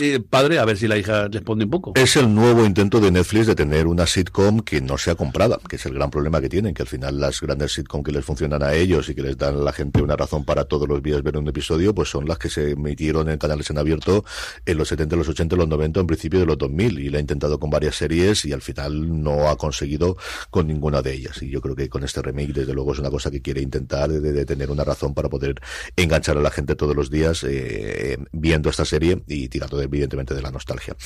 [0.00, 1.92] es, padre, a ver si la hija responde un poco.
[1.94, 5.76] Es el nuevo intento de Netflix de tener una sitcom que no sea comprada, que
[5.76, 8.62] es el gran problema que tienen, que al final las grandes sitcom que les funcionan
[8.62, 11.22] a ellos y que les dan a la gente una razón para todos los días
[11.22, 14.24] ver un episodio, pues son las que se emitieron en canales en abierto
[14.64, 17.20] en los 70, los 80, los 90, en principio de los 2000, y la ha
[17.20, 20.16] intentado con varias series y al final no ha conseguido
[20.50, 21.42] con ninguna de ellas.
[21.42, 24.08] Y yo creo que con este remake, desde luego, es una cosa que quiere intentar
[24.08, 25.60] de, tener una razón para poder
[25.96, 30.42] enganchar a la gente todos los días eh, viendo esta serie y tirando evidentemente de
[30.42, 30.96] la nostalgia.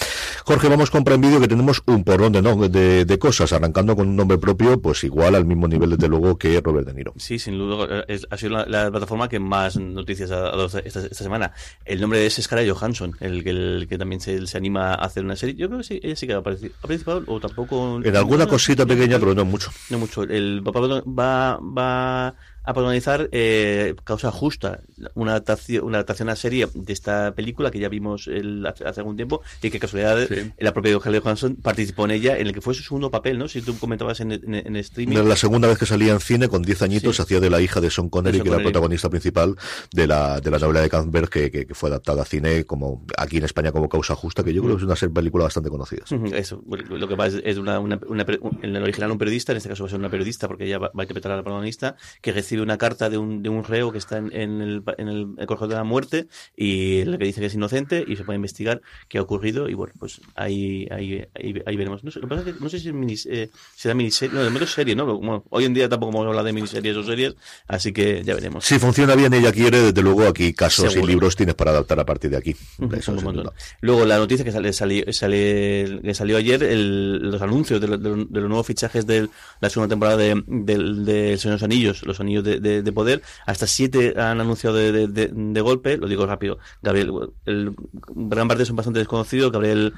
[0.44, 4.16] Jorge, vamos con Prime Video que tenemos un porrón de, de, cosas, arrancando con un
[4.16, 7.14] nombre propio, pues igual al mismo nivel desde luego que Robert De Niro.
[7.16, 11.52] Sí, sin duda, ha sido la, plataforma que más noticias ha dado esta, esta, semana.
[11.86, 15.36] El nombre es Scarlett Johansson, el, el que también se, se, anima a hacer una
[15.36, 15.54] serie.
[15.54, 18.02] Yo creo que sí, ella sí que ha participado, o tampoco...
[18.04, 19.70] En alguna cosita pequeña, pero no mucho.
[19.88, 20.24] No mucho.
[20.24, 22.34] El papá va, va
[22.64, 24.80] a protagonizar eh, Causa Justa,
[25.14, 29.16] una adaptación, una adaptación a serie de esta película que ya vimos el, hace, algún
[29.16, 30.26] tiempo y que casualidad
[30.58, 33.48] la propia Eugenia Johansson participó en ella, en el que fue su segundo papel, ¿no?
[33.48, 35.16] Si tú comentabas en, en, streaming.
[35.16, 37.90] La segunda vez que salía en cine, con 10 añitos, hacía de la hija de
[37.90, 39.56] Sean Connery, que era la protagonista principal
[39.92, 43.38] de la, de la novela de Canberg, que, que, fue adaptada a cine como aquí
[43.38, 46.04] en España como Causa Justa, que yo creo que es una película bastante conocida.
[46.32, 47.98] Eso, lo que pasa es, una, una,
[48.62, 50.78] en el original un periodista, en este caso va a ser una periodista porque ella
[50.78, 53.64] va, va a interpretar a la protagonista, que recibe una carta de un, de un
[53.64, 57.40] reo que está en, el, en el, el de la muerte y el que dice
[57.40, 61.24] que es inocente y se puede investigar qué ha ocurrido y bueno, pues ahí, ahí,
[61.34, 62.04] ahí, veremos.
[62.04, 64.42] No sé, lo que pasa es que no sé si minis, eh, será miniserie, no,
[64.42, 65.42] de momento serie, ¿no?
[65.50, 67.34] hoy en día tampoco vamos a hablar de miniseries o series,
[67.68, 68.64] así que ya veremos.
[68.64, 72.06] Si funciona bien ella quiere, desde luego aquí casos y libros tienes para adaptar a
[72.06, 72.56] partir de aquí.
[73.80, 78.28] Luego la noticia que sale, salió, sale, que salió ayer, el, los anuncios de, los
[78.30, 79.28] nuevos fichajes de
[79.60, 83.66] la segunda temporada de, de, Señor de los Anillos, los Anillos de, de Poder, hasta
[83.66, 86.58] siete han anunciado de, de, golpe, lo digo rápido.
[86.82, 87.12] Gabriel,
[87.46, 87.74] el,
[88.14, 89.50] gran parte son bastante desconocidos.
[89.50, 89.94] Gabriel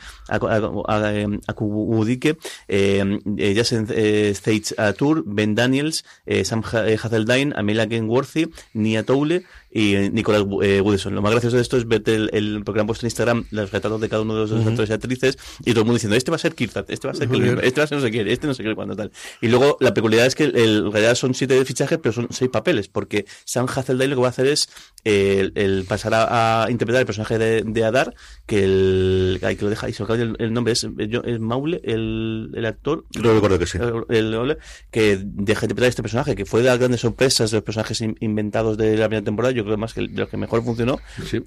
[1.46, 9.02] Akubudike, eh, eh, Jason eh, Stage Tour, Ben Daniels, eh, Sam Hazeldine, Amelia Genworthy, Nia
[9.04, 9.44] Toule,
[9.76, 11.14] y eh, Nicolás eh, Woodson.
[11.14, 13.70] Lo más gracioso de esto es ver el, el porque han puesto en Instagram los
[13.70, 16.30] retratos de cada uno de los actores y actrices y todo el mundo diciendo, este
[16.30, 17.28] va a ser Kirtat, este va a ser
[17.62, 19.12] este va a ser no sé qué, este no sé qué, cuando tal.
[19.42, 22.50] Y luego la peculiaridad es que el, en realidad son siete fichajes, pero son seis
[22.50, 24.70] papeles, porque Sam Hazeldine lo que va a hacer es
[25.04, 28.14] el, el pasar a, interpretar el personaje de, de Adar,
[28.46, 32.50] que el, que lo deja, y se me el, el nombre, es, es Maule, el,
[32.54, 33.04] el actor.
[33.20, 33.76] Lo recuerdo que sí.
[34.08, 34.56] El,
[34.90, 38.02] que deja de interpretar este personaje, que fue de las grandes sorpresas de los personajes
[38.20, 39.52] inventados de la primera temporada.
[39.52, 40.98] Yo creo más que de los que mejor funcionó.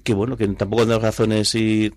[0.04, 1.92] Que bueno, que tampoco dado razones y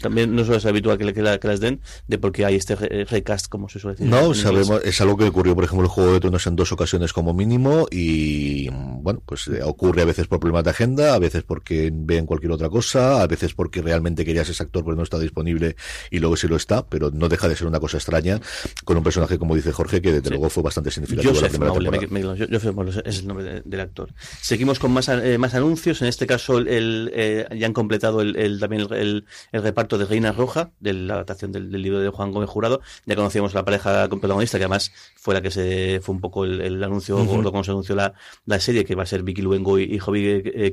[0.00, 3.68] también no ser habitual que, que, las den de por qué hay este recast, como
[3.68, 4.10] se suele decir.
[4.10, 7.12] No, sabemos, es algo que ocurrió, por ejemplo, el Juego de Tronos en dos ocasiones
[7.12, 11.42] como mínimo y bueno, pues eh, ocurre a veces por problemas de agenda, a veces
[11.42, 15.18] porque ven cualquier otra cosa, a veces porque realmente querías ese actor pero no está
[15.18, 15.76] disponible
[16.10, 18.40] y luego sí lo está, pero no deja de ser una cosa extraña
[18.84, 23.02] con un personaje como dice Jorge que desde luego fue bastante significativo la primera temporada.
[23.04, 24.12] es el nombre del actor.
[24.40, 26.02] Seguimos con más, eh, más anuncios anuncios.
[26.02, 30.70] En este caso, el, eh, ya han completado el, también el, reparto de Reina Roja,
[30.80, 32.80] de la adaptación del, libro de Juan Gómez Jurado.
[33.06, 36.82] Ya conocíamos la pareja protagonista, que además fue la que se fue un poco el,
[36.82, 38.14] anuncio gordo cuando se anunció la,
[38.46, 40.72] la, serie, que va a ser Vicky Luengo y, y Jovi eh,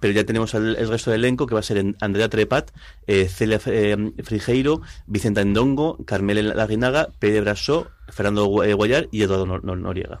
[0.00, 2.70] Pero ya tenemos el, resto del elenco, que va a ser Andrea Trepat,
[3.06, 10.20] eh, Celia Frigeiro, Vicenta Endongo, Carmela Larrinaga, Pedro Brasó, Fernando Guayar y Eduardo Noriega.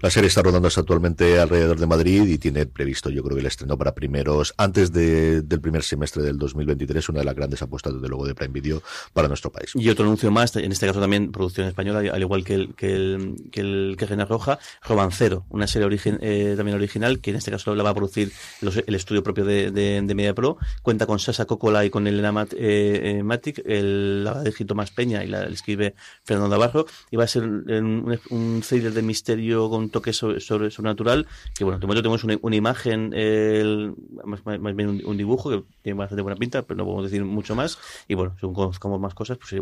[0.00, 3.46] La serie está rodando actualmente alrededor de Madrid y tiene previsto, yo creo que el
[3.46, 8.08] estreno para primeros, antes del primer semestre del 2023, una de las grandes apuestas, desde
[8.08, 9.72] luego, de Prime Video para nuestro país.
[9.74, 12.94] Y otro anuncio más, en este caso también producción española, al igual que el que
[12.94, 15.88] el, que, el, que Roja, Romancero, una serie
[16.20, 19.70] eh, también original, que en este caso la va a producir el estudio propio de,
[19.70, 23.62] de, de Media Pro, cuenta con Sasa Cocola y con Elena Mat, eh, eh Matic,
[23.64, 27.44] el, la de Gito Más Peña y la, escribe Fernando Navarro, y va a ser
[27.44, 32.38] un, un thriller de misterio con toque sobre, sobrenatural, que bueno, de momento tenemos una,
[32.42, 33.94] una imagen, el,
[34.24, 37.54] más, más, bien un, dibujo que tiene bastante buena pinta, pero no podemos decir mucho
[37.54, 39.52] más, y bueno, según conozcamos más cosas, pues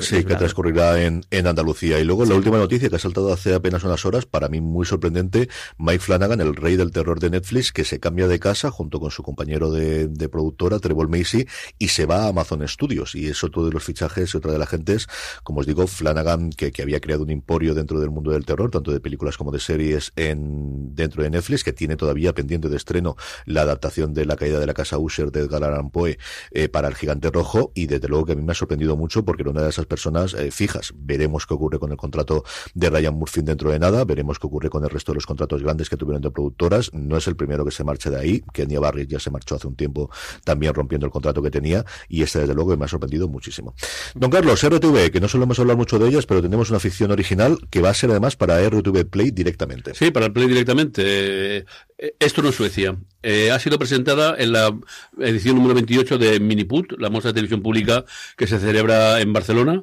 [0.00, 2.00] Sí, que transcurrirá en, en Andalucía.
[2.00, 4.84] Y luego la última noticia que ha saltado hace apenas unas horas, para mí muy
[4.84, 8.98] sorprendente, Mike Flanagan, el rey del terror de Netflix, que se cambia de casa junto
[8.98, 11.46] con su compañero de, de productora, Trevor Macy,
[11.78, 13.14] y se va a Amazon Studios.
[13.14, 15.06] Y es otro de los fichajes y otra de las gentes,
[15.44, 18.72] como os digo, Flanagan, que, que había creado un emporio dentro del mundo del terror,
[18.72, 22.76] tanto de películas como de series en, dentro de Netflix, que tiene todavía pendiente de
[22.76, 26.18] estreno la adaptación de La caída de la casa Usher de Edgar Allan Poe
[26.50, 29.24] eh, para El Gigante Rojo, y desde luego que a mí me ha sorprendido mucho
[29.24, 30.92] porque era una de esas personas eh, fijas.
[30.96, 34.70] Veremos qué ocurre con el contrato de Ryan Murphy dentro de nada, veremos qué ocurre
[34.70, 36.92] con el resto de los contratos grandes que tuvieron de productoras.
[36.92, 39.66] No es el primero que se marche de ahí, Kenya Barry ya se marchó hace
[39.66, 40.10] un tiempo
[40.44, 43.74] también rompiendo el contrato que tenía y este desde luego me ha sorprendido muchísimo.
[44.14, 47.58] Don Carlos, RTV, que no solemos hablar mucho de ellas, pero tenemos una ficción original
[47.70, 49.94] que va a ser además para RTV Play directamente.
[49.94, 51.58] Sí, para el Play directamente.
[51.98, 52.96] Eh, esto no es Suecia.
[53.28, 54.72] Eh, ha sido presentada en la
[55.18, 58.04] edición número 28 de Miniput, la muestra de televisión pública
[58.36, 59.82] que se celebra en Barcelona.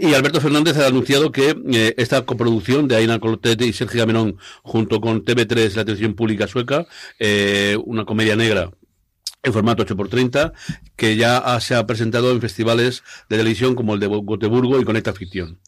[0.00, 4.38] Y Alberto Fernández ha anunciado que eh, esta coproducción de Aina Colotete y Sergio Gamenón
[4.62, 6.86] junto con TV3, la televisión pública sueca,
[7.18, 8.70] eh, una comedia negra
[9.44, 10.52] en formato 8x30,
[10.96, 15.12] que ya se ha presentado en festivales de televisión como el de Gotemburgo y Conecta
[15.12, 15.58] Ficción.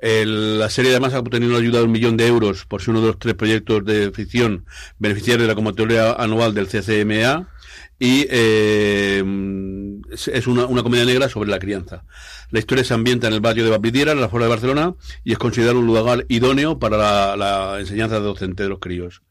[0.00, 3.00] la serie además ha obtenido una ayuda de un millón de euros por ser uno
[3.00, 4.66] de los tres proyectos de ficción
[4.98, 7.48] beneficiarios de la convocatoria anual del CCMA
[8.02, 9.22] y eh,
[10.10, 12.04] es una, una, comedia negra sobre la crianza.
[12.50, 15.30] La historia se ambienta en el barrio de Bapidiera, en la zona de Barcelona, y
[15.30, 19.22] es considerado un lugar idóneo para la, la enseñanza docente de los críos.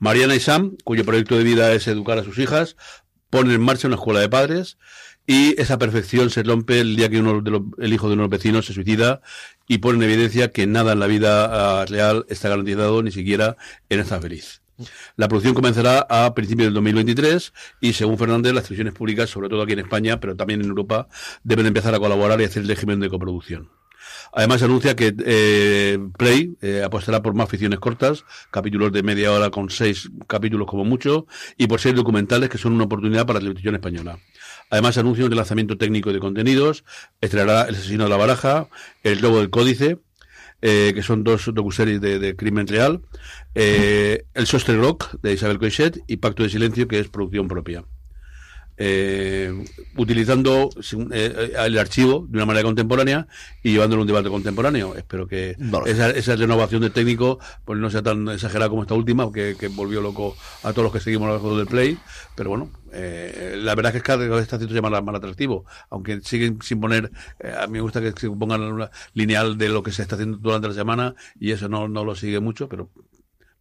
[0.00, 2.76] Mariana y Sam, cuyo proyecto de vida es educar a sus hijas,
[3.36, 4.78] ponen en marcha una escuela de padres
[5.26, 8.30] y esa perfección se rompe el día que uno de los, el hijo de unos
[8.30, 9.20] vecinos se suicida
[9.68, 13.58] y pone en evidencia que nada en la vida uh, real está garantizado, ni siquiera
[13.90, 14.62] en esta feliz.
[15.16, 19.60] La producción comenzará a principios del 2023 y, según Fernández, las televisiones públicas, sobre todo
[19.60, 21.06] aquí en España, pero también en Europa,
[21.44, 23.68] deben empezar a colaborar y hacer el régimen de coproducción.
[24.32, 29.50] Además anuncia que eh, Play eh, apostará por más ficciones cortas, capítulos de media hora
[29.50, 33.44] con seis capítulos como mucho, y por seis documentales que son una oportunidad para la
[33.44, 34.18] televisión española.
[34.70, 36.84] Además anuncia un lanzamiento técnico de contenidos,
[37.20, 38.68] estrenará El asesino de la baraja,
[39.02, 39.98] El lobo del códice,
[40.62, 43.02] eh, que son dos docuseries de, de crimen real,
[43.54, 47.84] eh, El Sostre Rock de Isabel Coixet y Pacto de Silencio, que es producción propia.
[48.78, 49.64] Eh,
[49.96, 50.68] utilizando
[51.12, 53.26] eh, el archivo de una manera contemporánea
[53.62, 54.94] y llevándolo a un debate contemporáneo.
[54.96, 59.32] Espero que esa, esa, renovación de técnico pues no sea tan exagerada como esta última,
[59.32, 61.98] que, que volvió loco a todos los que seguimos los juegos del Play.
[62.34, 66.20] Pero bueno, eh, la verdad es que cada vez está haciendo más, más atractivo, aunque
[66.22, 67.10] siguen sin poner,
[67.40, 70.14] eh, a mí me gusta que se pongan una lineal de lo que se está
[70.14, 72.88] haciendo durante la semana y eso no, no lo sigue mucho, pero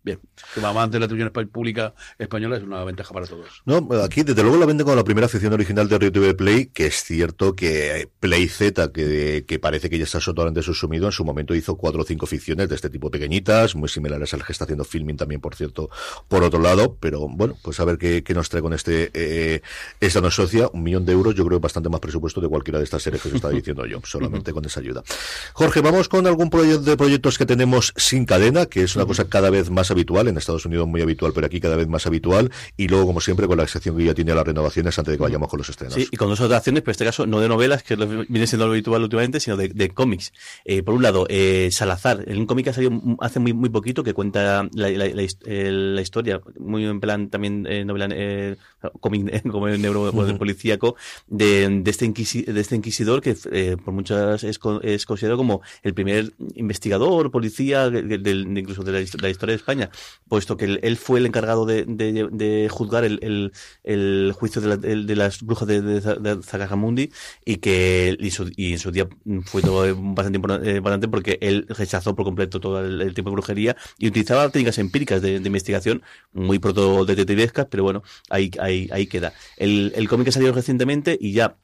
[0.05, 0.19] Bien,
[0.53, 3.63] como amante de la televisión pública española es una ventaja para todos.
[3.65, 6.85] No, aquí desde luego la venden como la primera ficción original de RTV Play, que
[6.85, 11.25] es cierto que Play Z, que, que parece que ya está totalmente subsumido, en su
[11.25, 14.65] momento hizo cuatro o cinco ficciones de este tipo pequeñitas, muy similares al que está
[14.65, 15.89] haciendo filming también, por cierto,
[16.27, 19.61] por otro lado, pero bueno, pues a ver qué, qué nos trae con este, eh,
[19.99, 22.83] esta no socia, un millón de euros, yo creo bastante más presupuesto de cualquiera de
[22.83, 25.01] estas series que os estaba diciendo yo, solamente con esa ayuda.
[25.53, 29.27] Jorge, vamos con algún proyecto de proyectos que tenemos sin cadena, que es una cosa
[29.27, 32.51] cada vez más habitual, en Estados Unidos muy habitual, pero aquí cada vez más habitual,
[32.77, 35.23] y luego, como siempre, con la excepción que ya tiene las renovaciones antes de que
[35.23, 35.95] vayamos con los estrenos.
[35.95, 38.67] Sí, y con dos adaptaciones, pero en este caso no de novelas, que viene siendo
[38.67, 40.33] lo habitual últimamente, sino de, cómics.
[40.65, 43.69] Eh, por un lado, eh, Salazar, en un cómic que ha salido hace muy, muy
[43.69, 48.07] poquito, que cuenta la, la, la, historia, muy en plan también eh, novela,
[48.85, 50.95] eh, cómic como el neuro policíaco,
[51.27, 55.93] de, de, este de este inquisidor que eh, por muchas es, es, considerado como el
[55.93, 59.89] primer investigador, policía, incluso de la, historia de España
[60.27, 63.51] puesto que él, fue el encargado de, juzgar el, el,
[63.83, 67.11] el, juicio de, la, de, las brujas de, Zagajamundi
[67.45, 68.17] y que
[68.57, 69.07] y, en su día
[69.45, 74.07] fue todo bastante importante porque él rechazó por completo todo el, tipo de brujería y
[74.07, 76.01] utilizaba técnicas empíricas de, investigación
[76.33, 78.51] muy proto detectivescas, pero bueno, ahí,
[78.91, 79.33] ahí, queda.
[79.57, 81.57] El, el cómic ha salido recientemente y ya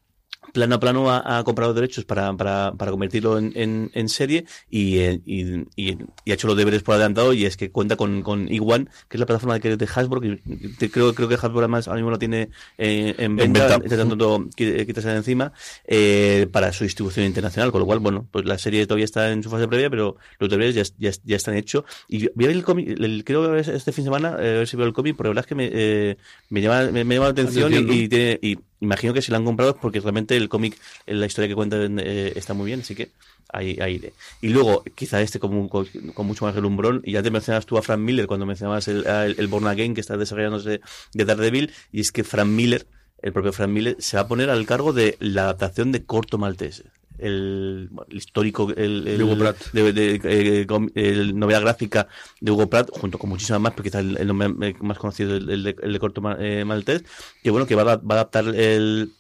[0.51, 5.65] plano a plano ha, comprado derechos para, para, para convertirlo en, en, serie y, y,
[5.75, 5.91] y,
[6.31, 9.19] ha hecho los deberes por adelantado y es que cuenta con, con Iguan, que es
[9.19, 10.41] la plataforma de, de Hasbro, que
[10.89, 15.09] creo, creo que Hasbro además ahora mismo lo tiene eh, en venta, está tratando quitarse
[15.09, 15.53] de encima,
[15.85, 19.43] eh, para su distribución internacional, con lo cual, bueno, pues la serie todavía está en
[19.43, 21.83] su fase previa, pero los deberes ya, ya, ya están hechos.
[22.07, 24.85] Y vi el cómic, el, creo este fin de semana, eh, a ver si veo
[24.85, 26.17] el cómic, porque la verdad es que me, eh,
[26.49, 29.71] me, llama, me, llama la atención y, tiene, y imagino que si lo han comprado
[29.71, 33.11] es porque realmente el cómic, la historia que cuenta eh, está muy bien, así que
[33.49, 35.87] ahí, ahí Y luego, quizá este con, con,
[36.27, 39.47] mucho más relumbrón, y ya te mencionabas tú a Frank Miller cuando mencionabas el, el,
[39.47, 40.81] Born Again que está desarrollándose
[41.13, 42.85] de Daredevil, y es que Frank Miller,
[43.21, 46.37] el propio Frank Miller, se va a poner al cargo de la adaptación de Corto
[46.37, 46.83] Maltese
[47.21, 49.71] el, histórico el, de Hugo Pratt.
[49.71, 52.07] De, eh, novela gráfica
[52.39, 55.63] de Hugo Pratt, junto con muchísimas más, porque quizás el, nombre más conocido el, el,
[55.63, 57.03] de, corto eh, maltés,
[57.43, 59.11] que bueno, que va a, va a adaptar el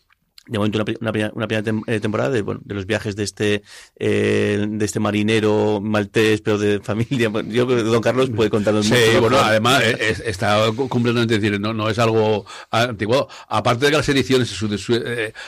[0.47, 3.61] de momento una, una, una primera eh, temporada de, bueno, de los viajes de este
[3.95, 7.31] eh, de este marinero maltés pero de familia.
[7.47, 11.73] Yo creo que don Carlos puede contarnos sí, bueno además eh, está completamente decir no
[11.73, 13.27] no es algo antiguo.
[13.49, 14.51] Aparte de que las ediciones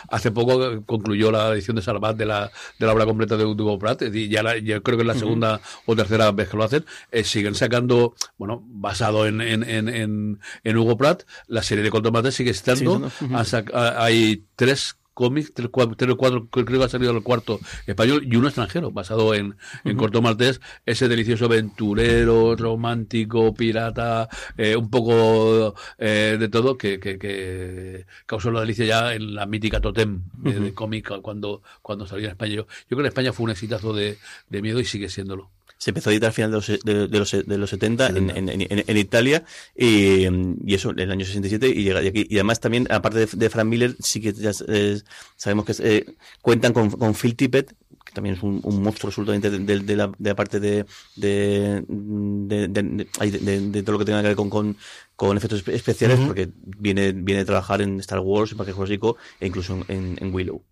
[0.09, 3.79] hace poco concluyó la edición de Salvat de la de la obra completa de Hugo
[3.79, 6.65] Pratt y ya la, yo creo que es la segunda o tercera vez que lo
[6.65, 6.85] hacen
[7.23, 12.51] siguen sacando bueno basado en en, en, en, Hugo Pratt la serie de Contomates sigue
[12.51, 13.11] estando
[13.73, 18.47] hay tres cómics, tres, cuatro, cuatro, creo que ha salido el cuarto español y uno
[18.47, 26.37] extranjero, basado en, en Corto Maltés, ese delicioso aventurero, romántico, pirata, eh, un poco eh,
[26.39, 31.21] de todo, que, que, que, causó la delicia ya en la mítica Totem de, cómic
[31.21, 32.55] cuando, cuando salió en España.
[32.55, 34.17] Yo, creo que en España fue un exitazo de,
[34.49, 35.51] de miedo y sigue siéndolo
[35.83, 38.49] se empezó a editar al final de los, de, los, de los 70 en, en,
[38.49, 39.43] en, Italia
[39.75, 42.25] y, y, eso en el año 67 y llega aquí.
[42.29, 45.01] Y además también, aparte de, de Frank Miller, sí que ya eh,
[45.35, 46.05] sabemos que eh,
[46.41, 50.07] cuentan con, con Phil Tippett, que también es un, un monstruo absolutamente de, de, la,
[50.17, 50.85] de la parte de,
[51.17, 54.77] de, de, todo lo que tenga que ver con, con,
[55.17, 59.47] con efectos especiales, porque viene, viene a trabajar en Star Wars, en Parque Jurásico e
[59.47, 60.63] incluso en, en Willow.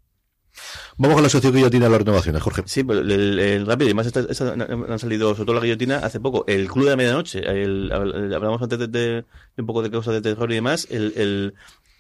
[0.98, 2.64] Vamos con la sección guillotina de las renovaciones, Jorge.
[2.66, 4.12] Sí, pero el, rápido, y además
[4.90, 8.62] han salido, sobre todo la guillotina, hace poco, el Club de la Medianoche, el, hablamos
[8.62, 9.26] antes de,
[9.58, 11.54] un poco de cosas de terror y demás, el,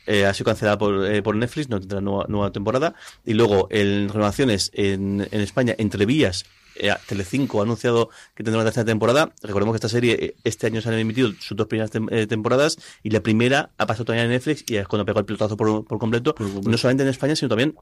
[0.07, 4.09] eh, ha sido cancelada por, eh, por Netflix, no tendrá nueva, temporada, y luego en
[4.09, 9.33] renovaciones en, en España, entre vías, eh, Telecinco ha anunciado que tendrá una tercera temporada.
[9.41, 13.09] Recordemos que esta serie eh, este año se han emitido sus dos primeras temporadas y
[13.09, 15.99] la primera ha pasado todavía en Netflix y es cuando pegó el pilotazo por, por
[15.99, 17.75] completo, no solamente en España, sino también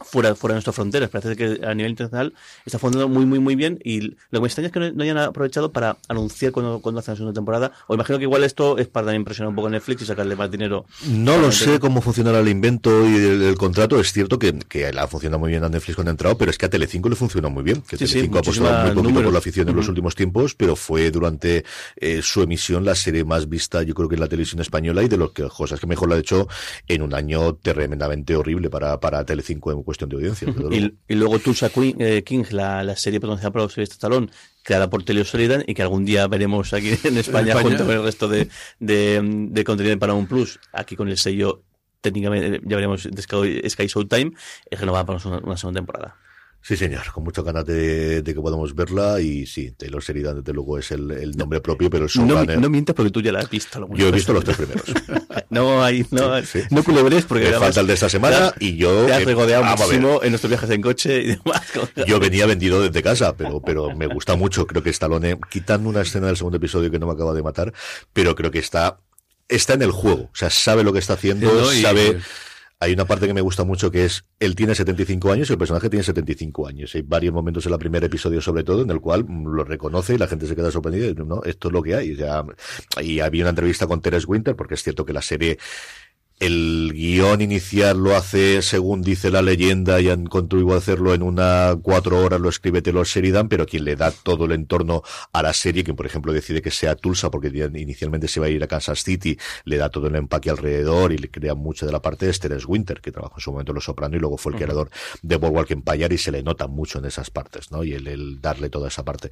[0.00, 1.10] fuera, fuera de nuestras fronteras.
[1.10, 2.34] Parece que a nivel internacional
[2.64, 3.78] está funcionando muy, muy, muy bien.
[3.84, 7.12] Y lo que me extraña es que no, hayan aprovechado para anunciar cuando, cuando hacen
[7.12, 7.72] la segunda temporada.
[7.86, 10.36] O imagino que igual esto es para también presionar un poco a Netflix y sacarle
[10.36, 10.86] más dinero.
[11.08, 14.00] No lo sé cómo funcionará el invento y el, contrato.
[14.00, 16.58] Es cierto que, que ha funcionado muy bien a Netflix cuando ha entrado, pero es
[16.58, 17.82] que a Telecinco le funciona muy bien.
[17.82, 21.10] Que Telecinco ha apostado muy poquito por la afición en los últimos tiempos, pero fue
[21.10, 21.64] durante
[21.96, 25.08] eh, su emisión la serie más vista, yo creo que en la televisión española y
[25.08, 26.48] de las cosas que mejor lo ha hecho
[26.86, 30.48] en un año tremendamente horrible para, para Telecinco en cuestión de audiencia.
[31.08, 34.28] Y, luego Tulsa eh, King, la, la serie protagonizada por Sylvester Stallone,
[34.62, 38.02] creada por Telio Solidan y que algún día veremos aquí en España, junto con el
[38.02, 38.48] resto de,
[38.78, 41.64] de, de contenido de Paramount Plus, aquí con el sello
[42.00, 44.32] técnicamente ya veremos de Sky, Sky Showtime,
[44.70, 46.16] es que no va para una segunda temporada.
[46.62, 50.78] Sí, señor, con muchas ganas de, que podamos verla y sí, Taylor Sheridan desde luego
[50.78, 53.88] es el, nombre propio, pero el no, no mientes porque tú ya la has visto.
[53.94, 54.84] Yo he visto los tres primeros.
[55.50, 56.32] no hay, no,
[56.70, 57.50] no culebres porque...
[57.50, 59.06] Me falta el de esta semana y yo...
[59.06, 61.62] Te has regodeado muchísimo en nuestros viajes en coche y demás.
[62.06, 66.02] yo venía vendido desde casa, pero, pero me gusta mucho, creo que Stallone, quitando una
[66.02, 67.72] escena del segundo episodio que no me acaba de matar,
[68.12, 69.00] pero creo que está,
[69.48, 72.20] está en el juego, o sea, sabe lo que está haciendo, sabe
[72.82, 75.58] hay una parte que me gusta mucho que es, él tiene 75 años y el
[75.58, 76.94] personaje tiene 75 años.
[76.94, 80.18] Hay varios momentos en el primer episodio sobre todo en el cual lo reconoce y
[80.18, 82.18] la gente se queda sorprendida y no, esto es lo que hay.
[83.02, 85.58] Y había una entrevista con Teres Winter porque es cierto que la serie
[86.40, 91.22] el guion inicial lo hace según dice la leyenda y han contribuido a hacerlo en
[91.22, 95.02] una cuatro horas, lo escribe Taylor Sheridan, pero quien le da todo el entorno
[95.34, 98.48] a la serie, quien por ejemplo decide que sea Tulsa porque inicialmente se va a
[98.48, 101.92] ir a Kansas City, le da todo el empaque alrededor y le crea mucha de
[101.92, 104.38] la parte de Esther Winter, que trabajó en su momento en Los Soprano y luego
[104.38, 107.84] fue el creador de Boardwalk Empire y se le nota mucho en esas partes, ¿no?
[107.84, 109.30] Y el, darle toda esa parte.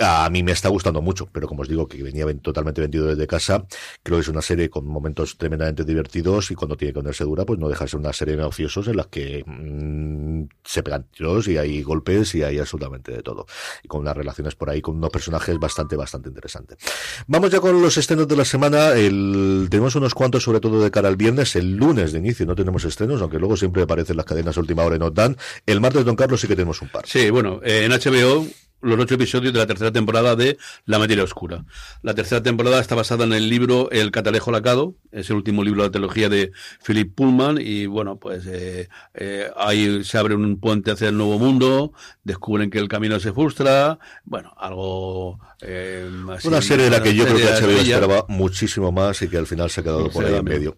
[0.00, 3.28] A mí me está gustando mucho, pero como os digo, que venía totalmente vendido desde
[3.28, 3.64] casa,
[4.02, 7.44] creo que es una serie con momentos tremendamente divertidos y cuando tiene que ponerse dura,
[7.44, 11.06] pues no deja de ser una serie de mafiosos en las que mm, se pegan
[11.10, 13.46] tiros y hay golpes y hay absolutamente de todo.
[13.82, 16.78] Y con unas relaciones por ahí con unos personajes bastante, bastante interesantes.
[17.26, 18.92] Vamos ya con los estrenos de la semana.
[18.92, 21.56] Tenemos unos cuantos, sobre todo de cara al viernes.
[21.56, 24.96] El lunes de inicio no tenemos estrenos, aunque luego siempre aparecen las cadenas última hora
[24.96, 25.36] y nos dan.
[25.66, 27.06] El martes, don Carlos, sí que tenemos un par.
[27.06, 28.46] Sí, bueno, eh, en HBO
[28.82, 31.64] los ocho episodios de la tercera temporada de La materia oscura.
[32.02, 35.82] La tercera temporada está basada en el libro El catalejo lacado, es el último libro
[35.82, 36.52] de la teología de
[36.84, 41.38] Philip Pullman y bueno, pues eh, eh, ahí se abre un puente hacia el nuevo
[41.38, 41.92] mundo,
[42.24, 45.38] descubren que el camino se frustra, bueno, algo...
[45.60, 46.10] Eh,
[46.44, 49.46] Una serie de la que yo creo que HBO esperaba muchísimo más y que al
[49.46, 50.76] final se ha quedado por ahí en medio.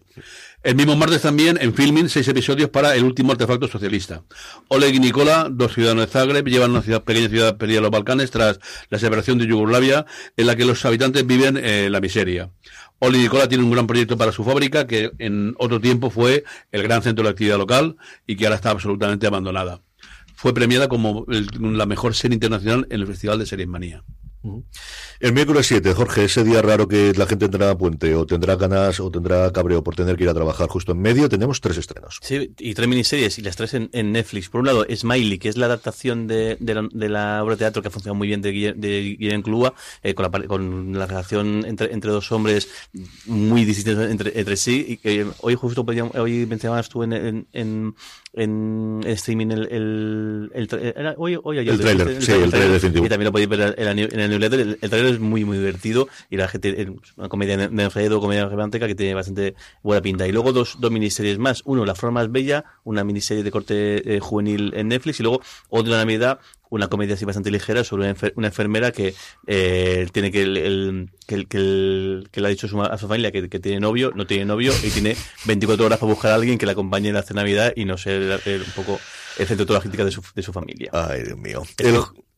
[0.65, 4.23] El mismo martes también, en Filming, seis episodios para El último artefacto socialista.
[4.67, 7.91] Oleg y Nicola, dos ciudadanos de Zagreb, llevan una ciudad, pequeña ciudad perdida en los
[7.91, 8.59] Balcanes tras
[8.89, 12.49] la separación de Yugoslavia, en la que los habitantes viven eh, la miseria.
[12.97, 16.43] Oleg y Nicola tienen un gran proyecto para su fábrica, que en otro tiempo fue
[16.71, 19.81] el gran centro de actividad local y que ahora está absolutamente abandonada.
[20.33, 24.03] Fue premiada como la mejor serie internacional en el Festival de Series Manía.
[25.19, 28.99] El miércoles 7, Jorge, ese día raro que la gente tendrá puente o tendrá ganas
[28.99, 32.19] o tendrá cabreo por tener que ir a trabajar justo en medio, tenemos tres estrenos.
[32.21, 34.49] Sí, y tres miniseries y las tres en, Netflix.
[34.49, 37.91] Por un lado, Smiley, que es la adaptación de, la, obra de teatro que ha
[37.91, 39.73] funcionado muy bien de, Guillermo Clua,
[40.03, 42.67] eh, con, la, con la relación entre, entre dos hombres
[43.25, 44.85] muy distintos entre, sí.
[44.89, 45.85] Y que hoy justo
[46.15, 47.15] hoy mencionabas tú en
[47.51, 47.95] en,
[48.35, 53.05] streaming el, el, el, hoy, hoy ayer, el trailer, sí, el trailer definitivo.
[53.05, 54.59] Y también lo podéis ver en el newsletter.
[54.59, 58.19] El, el trailer es muy, muy divertido y la gente, es una comedia de enredo,
[58.19, 60.27] comedia romántica que tiene bastante buena pinta.
[60.27, 61.61] Y luego dos, dos miniseries más.
[61.65, 65.41] Uno, La Forma Más Bella, una miniserie de corte eh, juvenil en Netflix y luego
[65.69, 66.39] otra Navidad,
[66.69, 69.13] una comedia así bastante ligera sobre una, enfermera que
[69.47, 73.79] eh, tiene que el, que, que, que, le ha dicho a su familia que, tiene
[73.79, 77.09] novio, no tiene novio y tiene 24 horas para buscar a alguien que la acompañe
[77.09, 78.99] en la Navidad y no ser un poco
[79.37, 80.89] el centro de toda la crítica de su, de su familia.
[80.93, 81.63] Ay, Dios mío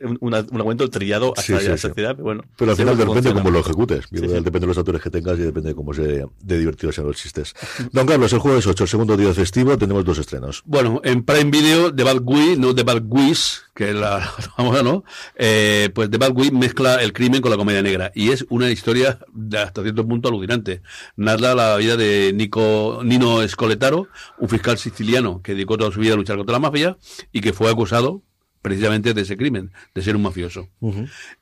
[0.02, 2.44] un, un argumento trillado hasta la sociedad, pero bueno.
[2.58, 4.06] Pero al final depende de cómo lo ejecutes.
[4.12, 7.18] Depende de los actores que tengas y depende de cómo se de divertido sean los
[7.18, 7.54] chistes.
[7.92, 10.64] Don Carlos, el jueves 8, el segundo día festivo, tenemos dos estrenos.
[10.66, 14.22] Bueno, en Prime Video, The Bad Wii, no The Bad Wiz, que la
[14.56, 15.04] famosa, ¿no?
[15.36, 19.20] Eh, pues The Bad mezcla el crimen con la comedia negra y es una historia
[19.34, 20.82] de hasta cierto punto alucinante.
[21.16, 24.08] Narra la vida de Nico, Nino Escoletaro,
[24.40, 26.98] un fiscal siciliano que dedicó toda su vida a luchar contra la mafia
[27.32, 28.24] y que fue acusado
[28.68, 30.68] precisamente de ese crimen, de ser un mafioso.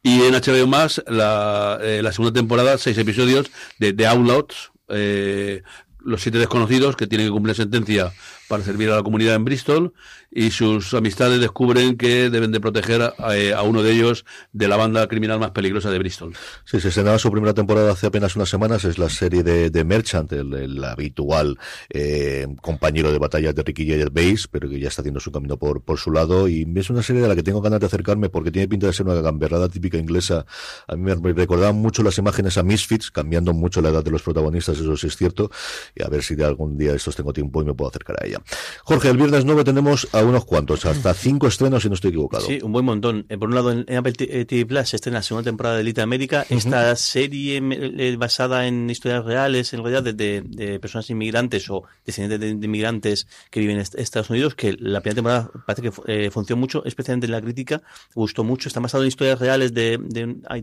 [0.03, 3.49] Y en HBO más, la, eh, la, segunda temporada, seis episodios
[3.79, 5.63] de The Outlaws, eh,
[6.03, 8.13] los siete desconocidos que tienen que cumplir sentencia
[8.47, 9.93] para servir a la comunidad en Bristol
[10.31, 14.75] y sus amistades descubren que deben de proteger a, eh, uno de ellos de la
[14.75, 16.33] banda criminal más peligrosa de Bristol.
[16.65, 19.83] Sí, se estrenaba su primera temporada hace apenas unas semanas, es la serie de, de
[19.83, 21.57] Merchant, el, habitual
[21.89, 25.81] eh, compañero de batalla de Ricky Base, pero que ya está haciendo su camino por,
[25.81, 28.51] por su lado y es una serie de la que tengo ganas de acercarme porque
[28.51, 30.45] tiene pinta de ser una gamberrada típica inglesa.
[30.87, 34.21] A mí me recordaban mucho las imágenes a Misfits, cambiando mucho la edad de los
[34.21, 35.49] protagonistas, eso sí es cierto,
[35.95, 38.25] y a ver si de algún día estos tengo tiempo y me puedo acercar a
[38.25, 38.34] ella.
[38.83, 42.45] Jorge, el viernes 9 tenemos a unos cuantos, hasta cinco estrenos si no estoy equivocado.
[42.45, 43.25] Sí, un buen montón.
[43.29, 45.81] Eh, por un lado, en, Apple TV eh, Plus se estrena la segunda temporada de
[45.81, 46.45] Elite América.
[46.49, 52.65] Esta serie eh, basada en historias reales, en realidad, de, personas inmigrantes o descendientes de,
[52.65, 57.25] inmigrantes que viven en Estados Unidos, que la primera temporada parece que funcionó mucho, especialmente
[57.25, 57.81] en la crítica,
[58.13, 58.67] gustó mucho.
[58.69, 59.99] Está basado en historias reales de,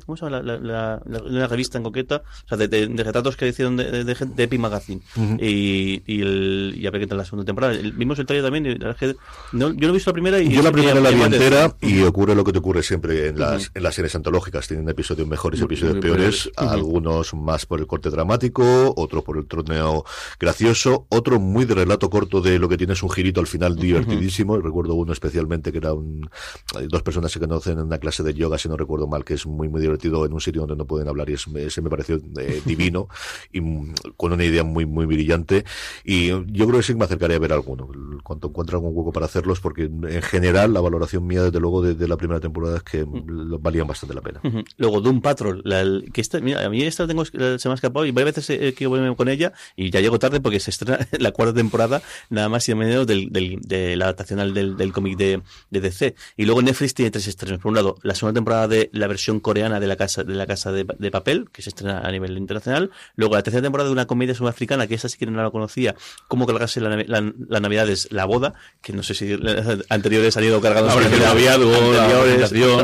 [0.05, 0.43] ¿cómo se llama?
[0.43, 5.03] La, una revista en concreta, o sea, de, retratos que hicieron de, de, Epi Magazine.
[5.41, 7.62] Y, y, el, y a ver qué tal la segunda temporada.
[7.69, 9.17] Vimos el trailer también, que
[9.53, 10.49] no, yo no he visto la primera y...
[10.49, 13.71] Yo la primera la vi entera y ocurre lo que te ocurre siempre en las,
[13.75, 14.67] en las series antológicas.
[14.69, 19.47] Tienen episodios mejores y episodios peores, algunos más por el corte dramático, otros por el
[19.47, 20.05] torneo
[20.39, 23.77] gracioso, otro muy de relato corto de lo que tiene es un girito al final
[23.77, 24.59] divertidísimo.
[24.59, 26.29] Recuerdo uno especialmente que era un,
[26.89, 29.47] dos personas se conocen en una clase de yoga, si no recuerdo mal, que es
[29.47, 32.63] muy muy divertido en un sitio donde no pueden hablar y ese me pareció eh,
[32.65, 33.09] divino
[33.53, 33.61] y
[34.17, 35.65] con una idea muy muy brillante.
[36.05, 37.89] Y yo creo que sí me acercaré a ver alguno,
[38.23, 42.09] cuanto encuentre algún hueco para hacerlos, porque en general la valoración mía, desde luego, de,
[42.09, 43.61] la primera temporada es que mm.
[43.61, 44.41] valían bastante la pena.
[44.77, 45.63] Luego, Doom Patrol,
[46.13, 48.75] que esta, mira, a mí esta tengo, se me ha escapado y varias veces eh,
[48.75, 52.49] que voy con ella y ya llego tarde porque se estrena la cuarta temporada, nada
[52.49, 56.15] más y menos del, del, de la adaptación del, del cómic de, de, DC.
[56.37, 57.61] Y luego Netflix tiene tres estrenos.
[57.61, 60.47] Por un lado, la segunda temporada de la versión coreana de la casa de la
[60.47, 62.91] casa de, de papel, que se estrena a nivel internacional.
[63.17, 65.95] Luego la tercera temporada de una comedia sudafricana, que esa sí que no la conocía,
[66.29, 69.39] cómo cargarse la, la, la Navidad es La Boda, que no sé si
[69.89, 71.35] anteriores han ido cargados la, la, la,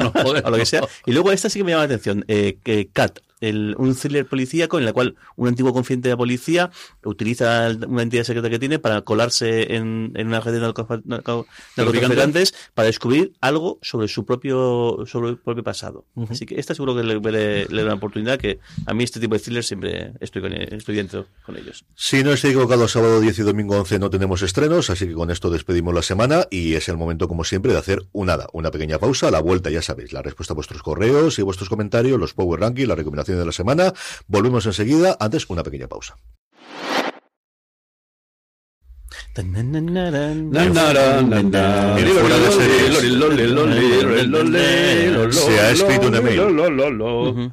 [0.45, 0.83] o lo que sea.
[1.07, 4.27] Y luego esta sí que me llama la atención, eh, que Cat, el, un thriller
[4.27, 6.71] policíaco en el cual un antiguo confidente de la policía
[7.05, 12.87] utiliza una entidad secreta que tiene para colarse en, en una red de narcotraficantes para
[12.87, 16.05] descubrir algo sobre su propio sobre el propio pasado.
[16.29, 19.35] Así que esta seguro que le, le, da una oportunidad que a mí este tipo
[19.35, 21.85] de thrillers siempre estoy con, estoy dentro con ellos.
[21.95, 25.31] Si no estoy equivocado, sábado 10 y domingo 11 no tenemos estrenos, así que con
[25.31, 28.99] esto despedimos la semana y es el momento, como siempre, de hacer una, una pequeña
[28.99, 29.29] pausa.
[29.29, 32.61] A la vuelta, ya sabéis, la respuesta a vuestros correos y vuestros comentarios, los Power
[32.61, 33.93] Ranking, la recomendación de la semana.
[34.27, 35.17] Volvemos enseguida.
[35.21, 36.17] Antes, una pequeña pausa.
[45.33, 47.53] Se ha escrito mail.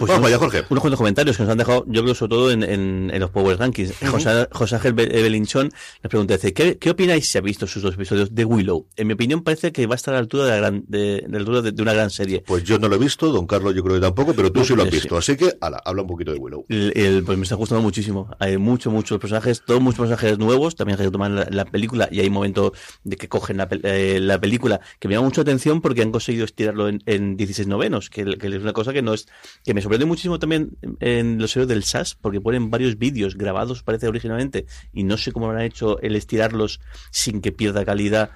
[0.00, 0.64] Pues Vamos vaya, Jorge.
[0.70, 3.28] Unos cuantos comentarios que nos han dejado, yo creo, sobre todo en, en, en los
[3.28, 3.92] Power Rankings.
[4.10, 5.70] José, José, Ángel Belinchón
[6.02, 8.86] les pregunta, dice, ¿qué, ¿qué, opináis si ha visto sus dos episodios de Willow?
[8.96, 10.98] En mi opinión parece que va a estar a la altura de, la gran, de,
[10.98, 12.42] de, la altura de, de, una gran serie.
[12.46, 14.74] Pues yo no lo he visto, don Carlos yo creo que tampoco, pero tú sí
[14.74, 15.18] lo has visto.
[15.18, 16.64] Así que, ala, habla un poquito de Willow.
[16.70, 18.30] El, el, pues me está gustando muchísimo.
[18.38, 22.08] Hay muchos, muchos personajes, todos muchos personajes nuevos, también hay que tomar la, la, película
[22.10, 22.72] y hay un momento
[23.04, 26.46] de que cogen la, eh, la, película que me llama mucho atención porque han conseguido
[26.46, 29.28] estirarlo en, en 16 novenos, que, que es una cosa que no es,
[29.62, 33.82] que me sorprende muchísimo también en los héroes del SAS porque ponen varios vídeos grabados,
[33.82, 36.80] parece originalmente, y no sé cómo lo han hecho el estirarlos
[37.10, 38.30] sin que pierda calidad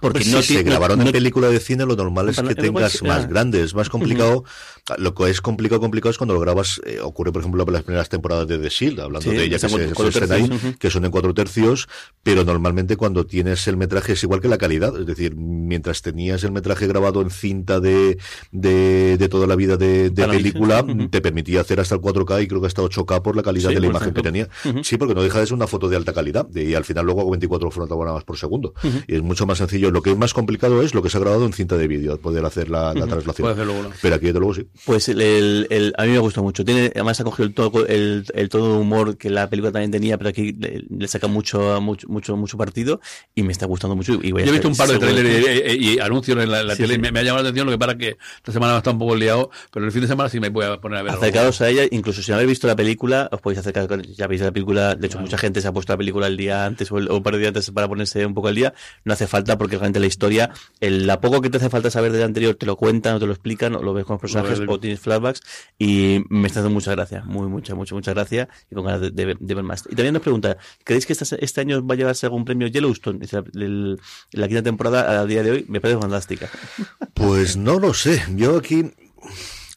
[0.00, 3.02] porque pues no si se grabaron en película de cine, lo normal es que tengas
[3.02, 4.44] más grandes, es más complicado.
[4.98, 7.82] Lo que es complicado, complicado es cuando lo grabas, eh, ocurre por ejemplo en las
[7.82, 11.34] primeras temporadas de The Shield, hablando de ella que se, ahí, que son en cuatro
[11.34, 11.88] tercios,
[12.22, 16.42] pero normalmente cuando tienes el metraje es igual que la calidad, es decir, mientras tenías
[16.44, 18.18] el metraje grabado en cinta de,
[18.52, 22.48] de, de toda la vida de, de película, te permitía hacer hasta el 4K y
[22.48, 24.48] creo que hasta 8K por la calidad de la imagen que tenía.
[24.82, 27.20] Sí, porque no deja de ser una foto de alta calidad y al final luego
[27.20, 28.74] hago 24 fotogramas por segundo.
[29.06, 29.90] Y es mucho más sencillo.
[29.90, 32.18] Lo que es más complicado es lo que se ha grabado en cinta de vídeo,
[32.18, 33.48] poder hacer la, la traslación.
[34.02, 34.66] Pero aquí, desde luego, sí.
[34.84, 36.64] Pues el, el, a mí me gusta mucho.
[36.64, 40.16] Tiene, además ha cogido el todo, el, el todo humor que la película también tenía,
[40.16, 43.00] pero aquí le, saca mucho, mucho, mucho, mucho partido
[43.34, 44.18] y me está gustando mucho.
[44.22, 46.98] Y voy Yo he visto un par de trailers y, anuncios en la, tele y
[46.98, 49.50] me, ha llamado la atención, lo que para que esta semana está un poco liado,
[49.72, 51.12] pero el fin de semana sí me voy a poner a ver.
[51.12, 54.40] Acercados a ella, incluso si no habéis visto la película, os podéis acercar, ya veis
[54.40, 56.96] la película, de hecho mucha gente se ha puesto la película el día antes o,
[56.96, 58.72] un par de días antes para ponerse un poco al día,
[59.04, 60.50] no hace falta porque realmente la historia
[60.80, 63.26] el, la poco que te hace falta saber del anterior te lo cuentan o te
[63.26, 65.40] lo explican o lo ves con los personajes o tienes flashbacks
[65.78, 69.10] y me está dando muchas gracias, muy, muchas, muchas, muchas gracias y con ganas de,
[69.10, 69.84] de, de, ver más.
[69.86, 73.20] Y también nos pregunta, ¿creéis que este, este año va a llevarse algún premio Yellowstone?
[73.54, 74.00] El,
[74.32, 76.50] la quinta temporada a día de hoy me parece fantástica.
[77.14, 78.92] Pues no lo sé, yo aquí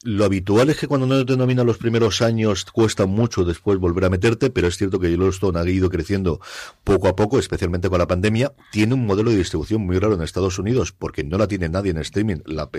[0.04, 4.06] lo habitual es que cuando no te nominan los primeros años cuesta mucho después volver
[4.06, 6.42] a meterte, pero es cierto que Yellowstone ha ido creciendo
[6.84, 8.54] poco a poco, especialmente con la pandemia.
[8.72, 11.92] Tiene un modelo de distribución muy raro en Estados Unidos porque no la tiene nadie
[11.92, 12.38] en streaming.
[12.46, 12.70] La,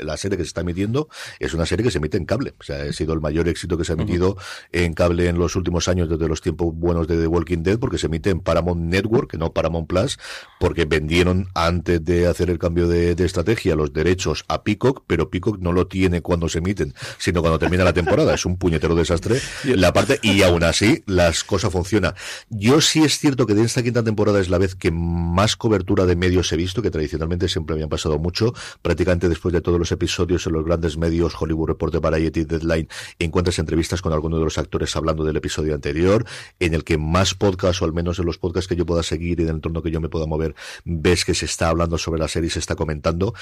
[0.00, 1.08] la serie que se está emitiendo
[1.38, 2.54] es una serie que se emite en cable.
[2.58, 4.36] O sea, ha sido el mayor éxito que se ha emitido
[4.72, 7.98] en cable en los últimos años desde los tiempos buenos de The Walking Dead porque
[7.98, 10.18] se emite en Paramount Network, que no Paramount Plus,
[10.58, 15.30] porque vendieron antes de hacer el cambio de, de estrategia los derechos a Peacock, pero
[15.30, 18.34] Peacock no lo tiene cuando se emiten, sino cuando termina la temporada.
[18.34, 22.14] Es un puñetero desastre la parte, y aún así las cosas funcionan.
[22.48, 26.06] Yo sí es cierto que de esta quinta temporada es la vez que más cobertura
[26.06, 29.92] de medios he visto, que tradicionalmente siempre habían pasado mucho, prácticamente después de todos los
[29.92, 32.88] episodios en los grandes medios, Hollywood Report, Variety, Deadline,
[33.18, 36.24] encuentras entrevistas con alguno de los actores hablando del episodio anterior,
[36.60, 39.40] en el que más podcast, o al menos en los podcasts que yo pueda seguir
[39.40, 40.54] y en el entorno que yo me pueda mover,
[40.84, 43.34] ves que se está hablando sobre la serie, se está comentando.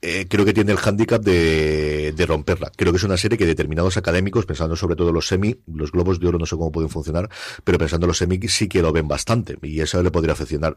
[0.00, 2.43] Eh, creo que tiene el hándicap de, de romper
[2.76, 6.20] Creo que es una serie que determinados académicos, pensando sobre todo los semi, los globos
[6.20, 7.28] de oro no sé cómo pueden funcionar,
[7.64, 10.76] pero pensando en los semi sí que lo ven bastante y eso le podría afeccionar.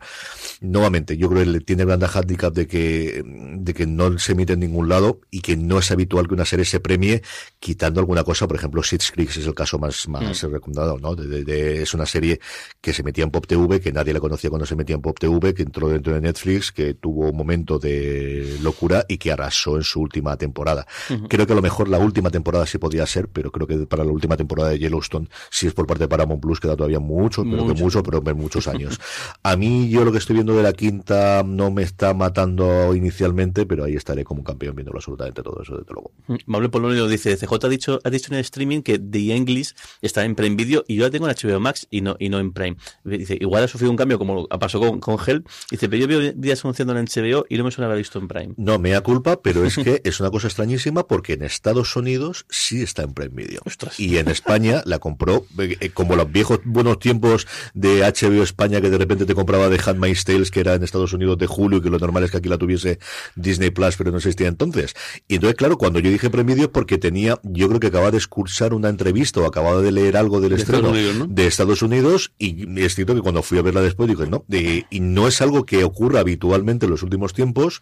[0.61, 4.53] Nuevamente, yo creo que tiene el gran handicap de que, de que no se emite
[4.53, 7.22] en ningún lado y que no es habitual que una serie se premie
[7.59, 8.47] quitando alguna cosa.
[8.47, 10.51] Por ejemplo, Six Creek es el caso más, más mm.
[10.51, 11.15] recomendado, ¿no?
[11.15, 12.39] De, es una serie
[12.82, 15.18] que se metía en Pop TV, que nadie la conocía cuando se metía en Pop
[15.20, 19.78] TV, que entró dentro de Netflix, que tuvo un momento de locura y que arrasó
[19.78, 20.86] en su última temporada.
[21.28, 24.12] Creo que lo mejor la última temporada sí podía ser, pero creo que para la
[24.12, 27.66] última temporada de Yellowstone, si es por parte de Paramount Plus, queda todavía mucho, pero
[27.66, 28.99] que mucho, pero muchos años.
[29.41, 33.66] A mí, yo lo que estoy viendo de la quinta no me está matando inicialmente,
[33.66, 36.12] pero ahí estaré como un campeón viéndolo absolutamente todo eso, desde luego.
[36.45, 40.26] Mable Polonio dice, CJ ha dicho, ha dicho en el streaming que The English está
[40.26, 42.53] en Prime Video y yo la tengo en HBO Max y no, y no en
[42.53, 42.78] Prime.
[43.03, 45.43] Dice, igual ha sufrido un cambio como pasó con, con Hell.
[45.72, 48.28] Dice, pero yo veo días anunciando en HBO y no me suena haber visto en
[48.28, 48.53] Prime.
[48.58, 52.45] No, me da culpa, pero es que es una cosa extrañísima porque en Estados Unidos
[52.50, 53.62] sí está en Prime Video.
[53.98, 58.89] Y en España la compró, eh, como los viejos buenos tiempos de HBO España que
[58.89, 61.82] de repente te compraba de Handmaid's Tales, que era en Estados Unidos de Julio y
[61.82, 63.00] que lo normal es que aquí la tuviese
[63.36, 64.93] Disney Plus, pero no existía entonces.
[65.28, 68.12] Y entonces, claro, cuando yo dije Prime Video es porque tenía, yo creo que acababa
[68.12, 72.80] de escursar una entrevista o acababa de leer algo del estreno de Estados Unidos y
[72.80, 75.84] es cierto que cuando fui a verla después digo, no, y no es algo que
[75.84, 77.82] ocurra habitualmente en los últimos tiempos,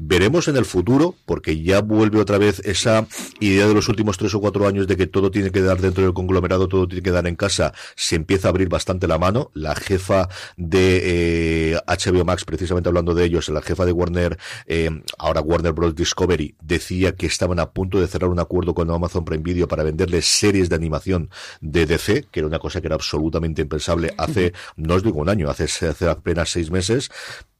[0.00, 3.06] Veremos en el futuro, porque ya vuelve otra vez esa
[3.40, 6.02] idea de los últimos tres o cuatro años de que todo tiene que dar dentro
[6.02, 9.50] del conglomerado, todo tiene que dar en casa, se empieza a abrir bastante la mano.
[9.54, 14.90] La jefa de eh, HBO Max, precisamente hablando de ellos, la jefa de Warner, eh,
[15.18, 15.94] ahora Warner Bros.
[15.94, 19.82] Discovery, decía que estaban a punto de cerrar un acuerdo con Amazon Prime Video para
[19.82, 21.30] venderles series de animación
[21.60, 25.28] de DC, que era una cosa que era absolutamente impensable hace, no os digo un
[25.28, 27.10] año, hace, hace apenas seis meses,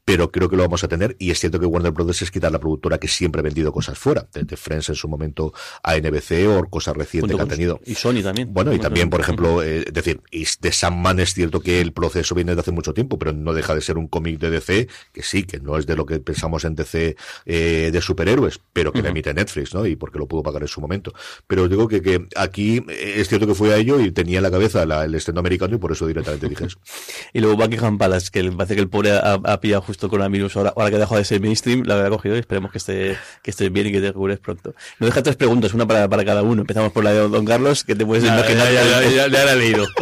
[0.08, 2.50] pero creo que lo vamos a tener y es cierto que Warner Brothers es quitar
[2.50, 5.52] la productora que siempre ha vendido cosas fuera, desde Friends en su momento
[5.82, 7.78] a NBC o cosas recientes que ha tenido.
[7.84, 8.48] Y Sony también.
[8.50, 12.34] Bueno, y también, por ejemplo, eh, es decir, de Sandman es cierto que el proceso
[12.34, 15.22] viene de hace mucho tiempo, pero no deja de ser un cómic de DC, que
[15.22, 19.02] sí, que no es de lo que pensamos en DC eh, de superhéroes, pero que
[19.02, 19.84] le emite Netflix, ¿no?
[19.84, 21.12] Y porque lo pudo pagar en su momento.
[21.46, 24.44] Pero digo que, que aquí eh, es cierto que fue a ello y tenía en
[24.44, 26.78] la cabeza el estreno americano y por eso directamente dije eso.
[27.34, 30.56] y luego Buckingham Palace, que parece que el pobre ha, ha pillado justo con coronavirus
[30.56, 33.50] ahora, ahora que dejado de ser mainstream, la habrá cogido y esperemos que esté, que
[33.50, 34.74] estés bien y que te recupres pronto.
[34.98, 36.62] Nos deja tres preguntas, una para, para cada uno.
[36.62, 38.72] Empezamos por la de Don Carlos, que te puedes imaginar.
[38.72, 39.86] Ya, ya, ya, ya, la he leído.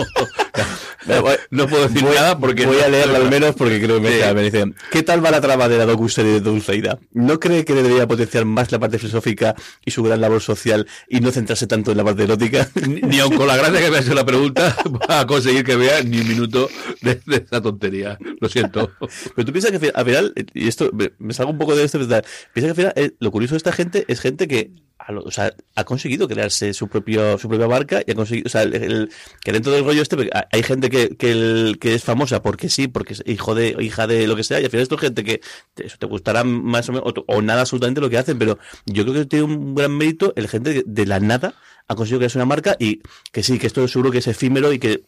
[1.51, 2.66] no puedo decir nada porque...
[2.66, 5.40] Voy a leerla al menos porque creo que me, me dice, ¿qué tal va la
[5.40, 6.99] trama de la docu-serie de Dulceida?
[7.12, 11.20] ¿No cree que debería potenciar más la parte filosófica y su gran labor social y
[11.20, 12.68] no centrarse tanto en la parte erótica?
[12.86, 14.76] Ni, ni aun con la gracia que me ha hecho la pregunta
[15.11, 16.68] va a conseguir que vea ni un minuto
[17.03, 18.18] de, de esa tontería.
[18.40, 18.90] Lo siento.
[19.34, 22.22] Pero tú piensas que al final, y esto me salgo un poco de esto, piensa
[22.53, 24.72] que al final eh, lo curioso de esta gente es gente que
[25.09, 25.30] o
[25.74, 29.72] ha conseguido crearse su propio su propia marca y ha conseguido, o sea, que dentro
[29.72, 30.16] del rollo este
[30.51, 34.26] hay gente que, que, que es famosa porque sí, porque es hijo de hija de
[34.26, 35.41] lo que sea y al final esto es gente que
[35.74, 39.05] te, eso te gustará más o menos o, nada absolutamente lo que hacen, pero yo
[39.05, 41.55] creo que tiene un gran mérito el gente de, de la nada
[41.89, 44.78] ha conseguido crearse una marca y que sí, que esto seguro que es efímero y
[44.78, 45.05] que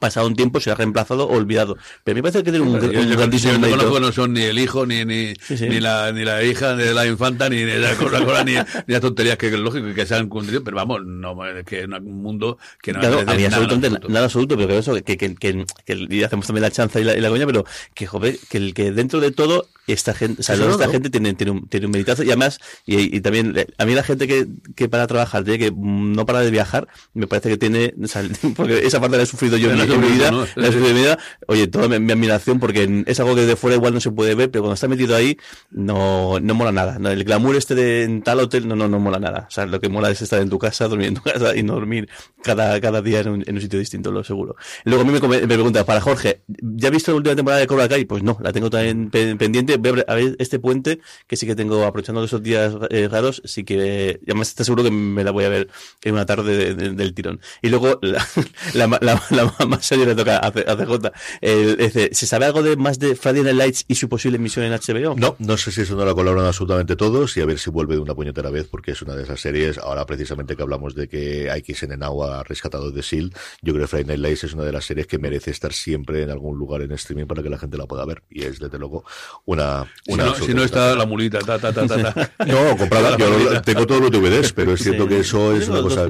[0.00, 1.76] pasado un tiempo se ha reemplazado o olvidado.
[2.02, 3.78] Pero a mí me parece que tiene un, un yo, grandísimo yo, yo mérito.
[3.78, 5.68] conozco no son ni el hijo, ni ni, sí, sí.
[5.68, 9.00] ni, la, ni la hija, ni la infanta, ni, ni la cosa, ni, ni las
[9.00, 12.22] tonterías que es lógico que se han cumplido, pero vamos, no, es que es un
[12.22, 15.16] mundo que no claro, a mí nada, absolutamente nada, nada absoluto, pero que eso, que,
[15.16, 18.38] que, que, que, hacemos también la chanza y la, y la coña, pero que joder,
[18.48, 20.92] que el que dentro de todo esta gente, o sea, esta no.
[20.92, 24.02] gente tiene, tiene, un, tiene un meritazo y además, y, y, también, a mí la
[24.02, 27.94] gente que, que para trabajar tiene que no para de viajar, me parece que tiene,
[28.02, 28.22] o sea,
[28.56, 30.46] porque esa parte la he sufrido yo en, en mi vida, ¿no?
[30.56, 33.46] la he sufrido en mi vida, oye, toda mi, mi, admiración porque es algo que
[33.46, 35.36] de fuera igual no se puede ver, pero cuando está metido ahí,
[35.70, 36.98] no, no mola nada.
[36.98, 39.46] No, el glamour este de en tal hotel, no, no, no mola nada.
[39.48, 41.62] O sea, lo que mola es estar en tu casa, dormir en tu casa y
[41.62, 42.08] no dormir
[42.42, 44.56] cada, cada día en un, en un sitio distinto, lo seguro.
[44.84, 47.66] Luego a mí me, me pregunta, para Jorge, ¿ya has visto la última temporada de
[47.66, 48.04] Cobra Kai?
[48.04, 49.78] Pues no, la tengo también pendiente.
[50.06, 54.20] A ver este puente, que sí que tengo, aprovechando esos días eh, raros, sí que,
[54.26, 55.68] además está seguro que me la voy a ver
[56.02, 57.40] en una tarde de, de, del tirón.
[57.62, 58.26] Y luego, la,
[58.72, 61.12] la, la, la más seria le toca a, CJ.
[61.40, 64.72] El, ¿Se sabe algo de más de Friday Night Lights y su posible emisión en
[64.72, 65.14] HBO?
[65.16, 67.94] No, no sé si eso no lo colaboran absolutamente todos y a ver si vuelve
[67.94, 71.08] de una puñetera vez, porque es una de esas series, ahora precisamente que hablamos de
[71.08, 74.64] que XN Now ha rescatado de S.H.I.E.L.D., yo creo que Friday Night Lights es una
[74.64, 77.58] de las series que merece estar siempre en algún lugar en streaming para que la
[77.58, 78.22] gente la pueda ver.
[78.30, 79.04] Y es, desde luego,
[79.44, 79.69] una...
[80.06, 82.30] una si, no, si no está la mulita, ta, ta, ta, ta, ta.
[82.46, 85.08] no, comprada, yo tengo todos los DVDs, pero es cierto sí.
[85.08, 86.08] que eso es una cosa...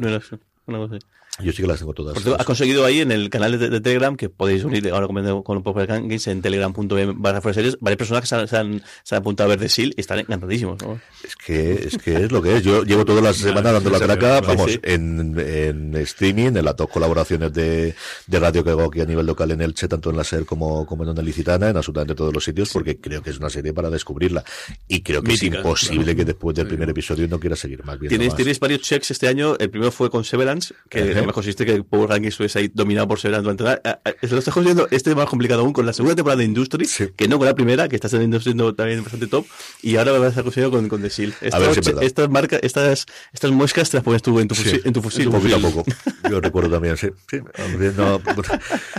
[0.67, 0.99] Una cosa
[1.43, 2.15] yo sí que las tengo todas.
[2.15, 5.43] Porque has conseguido ahí en el canal de, de, Telegram, que podéis unir ahora con,
[5.43, 8.83] con Popper Games en telegram.m barra fuera series, varias personas que se han, se, han,
[9.03, 10.83] se han, apuntado a ver de SEAL y están encantadísimos.
[10.83, 11.01] ¿no?
[11.25, 12.63] Es que es que es lo que es.
[12.63, 14.81] Yo llevo todas las semanas dando la traca, vamos, sí.
[14.83, 17.95] en, en streaming, en las dos colaboraciones de,
[18.27, 20.87] de radio que hago aquí a nivel local en Elche, tanto en la SER como,
[20.87, 23.73] como en Onda Licitana, en absolutamente todos los sitios, porque creo que es una serie
[23.73, 24.45] para descubrirla.
[24.89, 26.17] Y creo que Mítica, es imposible claro.
[26.19, 28.11] que después del primer episodio no quiera seguir más bien.
[28.11, 29.57] ¿Tienes, tienes varios checks este año.
[29.59, 33.19] El primero fue con Severance, que me consiste que Power Rankings estuviese ahí dominado por
[33.19, 34.01] Severance durante la...
[34.23, 37.39] Lo estás consiguiendo este más complicado aún con la segunda temporada de Industry, que no
[37.39, 39.47] con la primera, que estás en Industry también bastante top,
[39.83, 41.35] y ahora vas a conseguir con, con The Seal.
[41.41, 44.83] estas, marcas, estas, estas muescas te las pones tú en tu fusil.
[44.85, 45.31] en tu fusil.
[45.31, 45.85] Poquito a poco.
[46.31, 47.09] Yo recuerdo también, sí.
[47.31, 47.39] sí.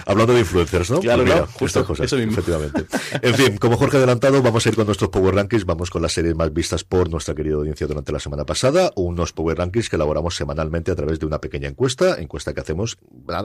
[0.05, 0.99] hablando de influencers, ¿no?
[0.99, 2.33] Claro, pues justo, estas cosas, eso mismo.
[2.33, 2.85] efectivamente.
[3.21, 6.01] En fin, como Jorge ha adelantado, vamos a ir con nuestros Power Rankings, vamos con
[6.01, 9.89] las series más vistas por nuestra querida audiencia durante la semana pasada, unos Power Rankings
[9.89, 12.97] que elaboramos semanalmente a través de una pequeña encuesta, encuesta que hacemos,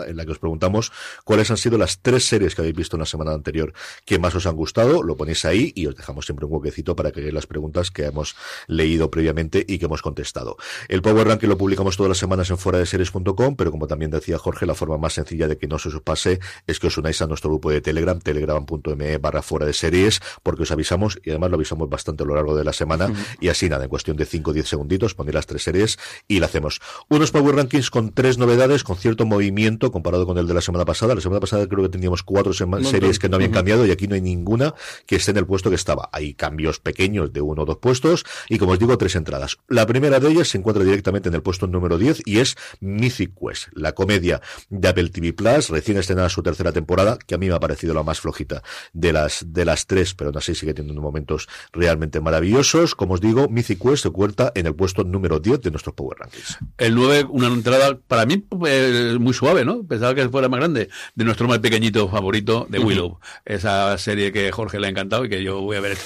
[0.07, 0.93] en la que os preguntamos
[1.25, 3.73] cuáles han sido las tres series que habéis visto en la semana anterior
[4.05, 7.11] que más os han gustado, lo ponéis ahí y os dejamos siempre un huequecito para
[7.11, 8.37] que veáis las preguntas que hemos
[8.67, 10.57] leído previamente y que hemos contestado.
[10.89, 14.11] El Power Ranking lo publicamos todas las semanas en fuera de series.com, pero como también
[14.11, 16.99] decía Jorge, la forma más sencilla de que no se os pase es que os
[16.99, 21.31] unáis a nuestro grupo de Telegram, telegram.me barra fuera de series, porque os avisamos y
[21.31, 24.17] además lo avisamos bastante a lo largo de la semana y así nada, en cuestión
[24.17, 26.81] de 5 o 10 segunditos ponéis las tres series y la hacemos.
[27.09, 30.85] Unos Power Rankings con tres novedades, con cierto movimiento comparado con el de la semana
[30.85, 31.15] pasada.
[31.15, 34.15] La semana pasada creo que teníamos cuatro series que no habían cambiado y aquí no
[34.15, 34.75] hay ninguna
[35.07, 36.09] que esté en el puesto que estaba.
[36.13, 39.59] Hay cambios pequeños de uno o dos puestos y como os digo, tres entradas.
[39.69, 43.33] La primera de ellas se encuentra directamente en el puesto número 10 y es Mythic
[43.39, 47.49] Quest, la comedia de Apple TV Plus, recién estrenada su tercera temporada, que a mí
[47.49, 48.63] me ha parecido la más flojita
[48.93, 52.95] de las, de las tres, pero aún así sigue teniendo momentos realmente maravillosos.
[52.95, 56.19] Como os digo, Mythic Quest se cuenta en el puesto número 10 de nuestros Power
[56.19, 56.59] Rankings.
[56.79, 57.76] El 9, una entrada
[58.07, 59.85] para mí pues, muy suave, ¿no?
[59.85, 63.19] Pensaba que fuera más grande, de nuestro más pequeñito favorito, de Willow.
[63.45, 65.97] Esa serie que Jorge le ha encantado y que yo voy a ver,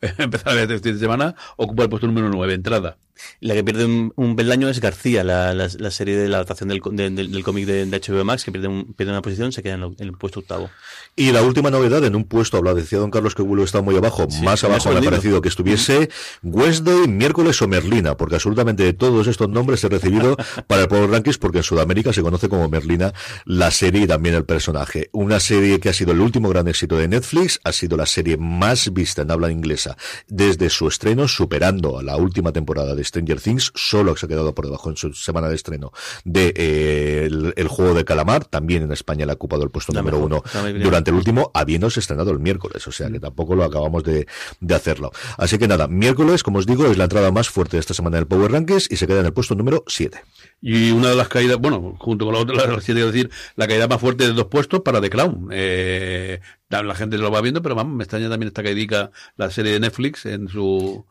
[0.18, 2.96] empezar a ver este fin de semana, ocupa el puesto número 9, entrada.
[3.40, 6.80] La que pierde un, un peldaño es García, la, la, serie de la adaptación del,
[7.14, 10.12] del, cómic de, HBO Max, que pierde, un, pierde una posición, se queda en, el
[10.12, 10.70] puesto octavo.
[11.14, 13.96] Y la última novedad, en un puesto, hablaba, decía don Carlos que Willow está muy
[13.96, 16.10] abajo, más abajo me ha parecido que estuviese
[16.42, 20.36] Wednesday, miércoles o Merlina, porque absolutamente de todos estos nombres he recibido
[20.66, 23.12] para el Power Rankings, porque en Sudamérica se conoce como Merlina
[23.44, 25.10] la serie y también el personaje.
[25.12, 28.36] Una serie que ha sido el último gran éxito de Netflix, ha sido la serie
[28.36, 29.96] más vista en habla inglesa
[30.26, 34.54] desde su estreno, superando a la última temporada de Stranger Things, solo se ha quedado
[34.54, 35.92] por debajo en su semana de estreno
[36.24, 40.18] de eh, el, juego de calamar, también en España le ha ocupado el puesto número
[40.18, 40.42] uno
[40.82, 44.26] durante el último, habiéndose estrenado el miércoles, o sea que tampoco lo acabamos de,
[44.60, 45.12] de hacerlo.
[45.38, 48.16] Así que nada, miércoles, como os digo, es la entrada más fuerte de esta semana
[48.16, 50.22] del Power Rankings y se queda en el puesto número 7.
[50.60, 54.00] Y una de las caídas, bueno, junto con la otra, la, decir, la caída más
[54.00, 55.48] fuerte de dos puestos para The Clown.
[55.52, 56.40] Eh,
[56.70, 59.80] la gente lo va viendo, pero vamos, me extraña también esta caída la serie de
[59.80, 61.06] Netflix en su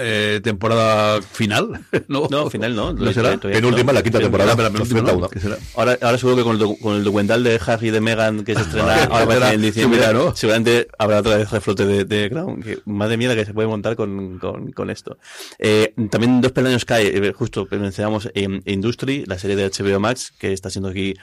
[0.00, 1.84] eh, temporada final.
[2.08, 2.92] No, no final no.
[2.92, 3.36] ¿No será?
[3.36, 4.56] Penúltima, la quinta temporada.
[4.56, 5.28] Pero penúltima, no,
[5.76, 8.54] ahora, ahora seguro que con el, con el documental de Harry y de Meghan que
[8.54, 10.34] se estrena ahora en diciembre, ¿no?
[10.34, 12.62] seguramente habrá otra vez reflote de, de Crown.
[12.62, 15.18] Que, madre mía que se puede montar con, con, con esto.
[15.58, 20.32] Eh, también dos peldaños cae, eh, justo mencionamos eh, Industry, la serie de HBO Max,
[20.38, 21.14] que está siendo aquí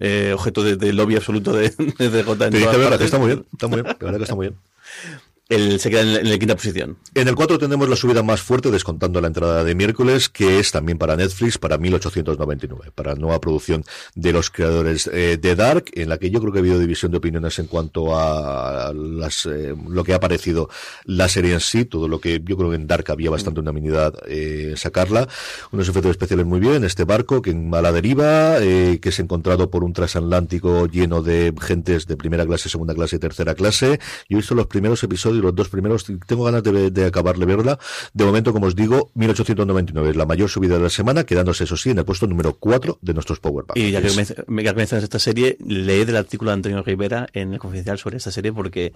[0.00, 2.46] eh, objeto de, de, lobby absoluto de, de, de J.
[2.46, 4.58] En Te está muy bien, está muy bien, la verdad que está muy bien.
[5.50, 6.96] El, se queda en, la quinta posición.
[7.14, 10.70] En el 4 tenemos la subida más fuerte, descontando la entrada de miércoles, que es
[10.70, 13.84] también para Netflix, para 1899, para nueva producción
[14.14, 17.10] de los creadores eh, de Dark, en la que yo creo que ha habido división
[17.10, 20.70] de opiniones en cuanto a las, eh, lo que ha parecido
[21.04, 24.14] la serie en sí, todo lo que yo creo que en Dark había bastante unanimidad
[24.26, 25.28] eh, sacarla.
[25.72, 29.70] Unos efectos especiales muy bien, este barco que en mala deriva, eh, que es encontrado
[29.70, 33.98] por un transatlántico lleno de gentes de primera clase, segunda clase y tercera clase.
[34.28, 37.78] Yo he visto los primeros episodios los dos primeros, tengo ganas de, de acabarle verla.
[38.12, 41.76] De momento, como os digo, 1899 es la mayor subida de la semana, quedándose, eso
[41.76, 45.04] sí, en el puesto número 4 de nuestros Power Y ya que, me, que mencionas
[45.04, 48.92] esta serie, leí del artículo de Antonio Rivera en el Confidencial sobre esta serie, porque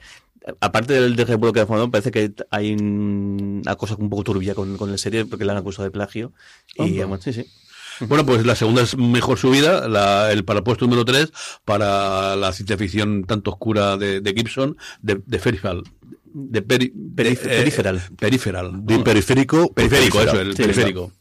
[0.60, 4.76] aparte del de que ha formado, parece que hay una cosa un poco turbia con,
[4.76, 6.32] con la serie, porque la han acusado de plagio.
[6.76, 7.46] Y, sí, sí.
[8.00, 11.32] Bueno, pues la segunda es mejor subida, la, el para el puesto número 3
[11.64, 15.38] para la ciencia ficción tanto oscura de, de Gibson, de, de
[16.34, 18.02] de peri, peri, periferal.
[18.18, 18.84] Periferal.
[18.84, 19.72] De periférico.
[19.72, 21.12] Periférico, eso, el periférico.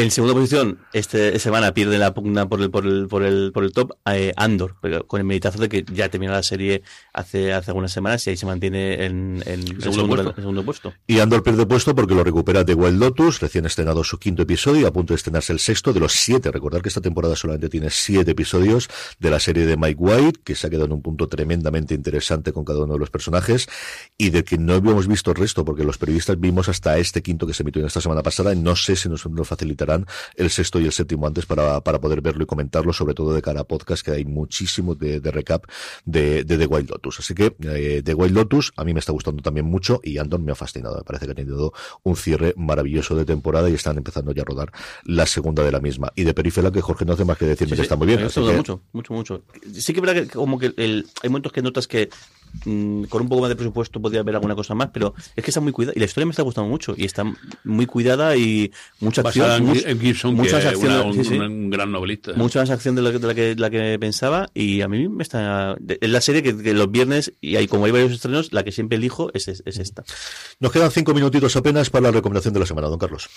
[0.00, 3.64] En segunda posición, esta semana pierde la pugna por el, por el, por el, por
[3.64, 4.76] el top eh, Andor,
[5.06, 6.82] con el meditazo de que ya terminó la serie
[7.12, 10.94] hace, hace algunas semanas y ahí se mantiene en, en el, segundo, puesto.
[11.06, 14.80] Y Andor pierde puesto porque lo recupera de Wild Lotus, recién estrenado su quinto episodio
[14.80, 16.50] y a punto de estrenarse el sexto de los siete.
[16.50, 18.88] Recordar que esta temporada solamente tiene siete episodios
[19.18, 22.54] de la serie de Mike White, que se ha quedado en un punto tremendamente interesante
[22.54, 23.68] con cada uno de los personajes
[24.16, 27.46] y de que no habíamos visto el resto porque los periodistas vimos hasta este quinto
[27.46, 29.89] que se emitió en esta semana pasada y no sé si nos lo facilitará
[30.36, 33.42] el sexto y el séptimo antes para, para poder verlo y comentarlo, sobre todo de
[33.42, 35.64] cara a podcast, que hay muchísimo de, recap
[36.04, 37.20] de, de, The Wild Lotus.
[37.20, 40.44] Así que eh, The Wild Lotus a mí me está gustando también mucho y Andon
[40.44, 40.98] me ha fascinado.
[40.98, 41.72] Me parece que ha tenido
[42.02, 44.72] un cierre maravilloso de temporada y están empezando ya a rodar
[45.04, 46.12] la segunda de la misma.
[46.14, 48.22] Y de Perifera que Jorge no hace más que decirme que está muy bien.
[48.22, 49.42] mucho, mucho, mucho.
[49.72, 52.10] Sí que es verdad que como que el, hay momentos que notas que
[52.64, 55.50] Mm, con un poco más de presupuesto podría haber alguna cosa más, pero es que
[55.50, 57.24] está muy cuidada y la historia me está gustando mucho y está
[57.64, 58.70] muy cuidada y
[59.00, 59.64] mucha acción.
[60.34, 62.32] muchas acciones, un, gran novelista.
[62.34, 65.76] Mucha más acción de la, que, la que pensaba y a mí me está.
[66.00, 68.98] Es la serie que, los viernes, y hay, como hay varios estrenos, la que siempre
[68.98, 70.04] elijo es, es esta.
[70.58, 73.28] Nos quedan cinco minutitos apenas para la recomendación de la semana, don Carlos.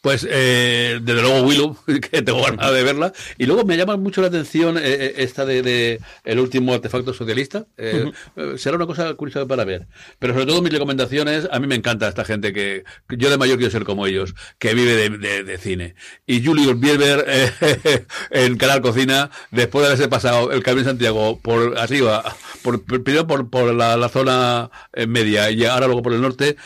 [0.00, 1.76] Pues eh, desde luego Willow,
[2.10, 3.12] que tengo ganas de verla.
[3.36, 7.66] Y luego me llama mucho la atención eh, eh, esta de, el último artefacto socialista.
[7.76, 8.10] Eh,
[8.56, 9.88] Será una cosa curiosa para ver.
[10.18, 13.58] Pero sobre todo mis recomendaciones, a mí me encanta esta gente que, yo de mayor
[13.58, 15.94] quiero ser como ellos, que vive de, de, cine.
[16.26, 17.26] Y Julius Bierber
[18.30, 22.24] en Canal Cocina, después de haberse pasado el Camino de Santiago por arriba,
[22.62, 24.70] por, primero por, por la, zona
[25.06, 26.56] media y ahora luego por el norte,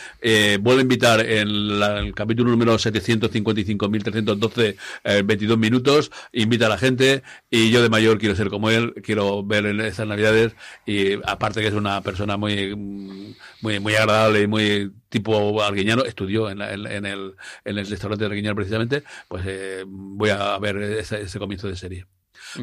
[0.61, 6.77] vuelve a invitar en el capítulo número 700 155.312 eh, 22 minutos, invita a la
[6.77, 10.55] gente y yo de mayor quiero ser como él, quiero ver en estas navidades
[10.85, 16.49] y aparte que es una persona muy muy muy agradable y muy tipo arguiñano, estudió
[16.49, 21.67] en, el, en el restaurante de Arguiñano precisamente, pues eh, voy a ver ese comienzo
[21.67, 22.05] de serie.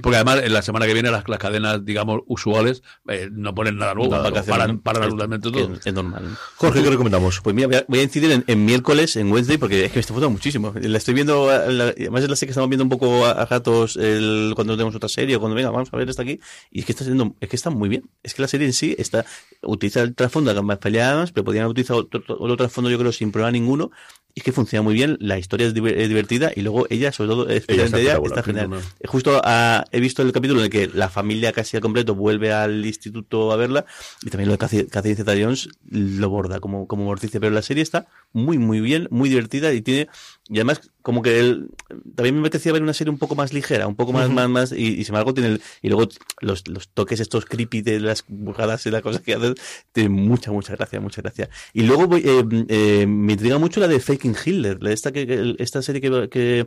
[0.01, 3.77] Porque además, en la semana que viene, las, las cadenas, digamos, usuales eh, no ponen
[3.77, 4.11] nada nuevo.
[4.11, 5.75] paran, paran absolutamente todo.
[5.85, 6.37] Es, normal.
[6.57, 7.41] Jorge, ¿qué recomendamos?
[7.41, 10.31] Pues mira, voy a, incidir en, miércoles, en Wednesday, porque es que me está gustando
[10.31, 10.73] muchísimo.
[10.81, 14.53] La estoy viendo, además es la serie que estamos viendo un poco a, ratos el,
[14.55, 16.41] cuando tenemos otra serie o cuando venga, vamos a ver esta aquí.
[16.71, 18.09] Y es que está siendo, es que está muy bien.
[18.23, 19.25] Es que la serie en sí está,
[19.63, 23.33] utiliza el trasfondo de más peleadas, pero podrían utilizar otro, otro trasfondo, yo creo, sin
[23.33, 23.91] problema ninguno
[24.35, 27.49] y es que funciona muy bien, la historia es, divertida y luego ella, sobre todo,
[27.51, 28.71] especialmente ella, está, genial.
[29.07, 32.53] Justo ah, he visto el capítulo en el que la familia casi al completo vuelve
[32.53, 33.85] al instituto a verla
[34.23, 37.83] y también lo de Catherine Zeta Jones lo borda como, como morticia, pero la serie
[37.83, 40.09] está muy, muy bien, muy divertida y tiene,
[40.53, 41.71] y además como que él,
[42.15, 44.73] también me apetecía ver una serie un poco más ligera, un poco más, más, más,
[44.73, 46.09] y, y sin embargo tiene, y luego
[46.41, 49.55] los, los toques estos creepy de las bujadas y las cosas que hacen,
[49.93, 51.49] tiene mucha, mucha gracia, mucha gracia.
[51.73, 55.81] Y luego voy, eh, eh, me intriga mucho la de Faking Hitler, esta, que, esta
[55.81, 56.67] serie que, que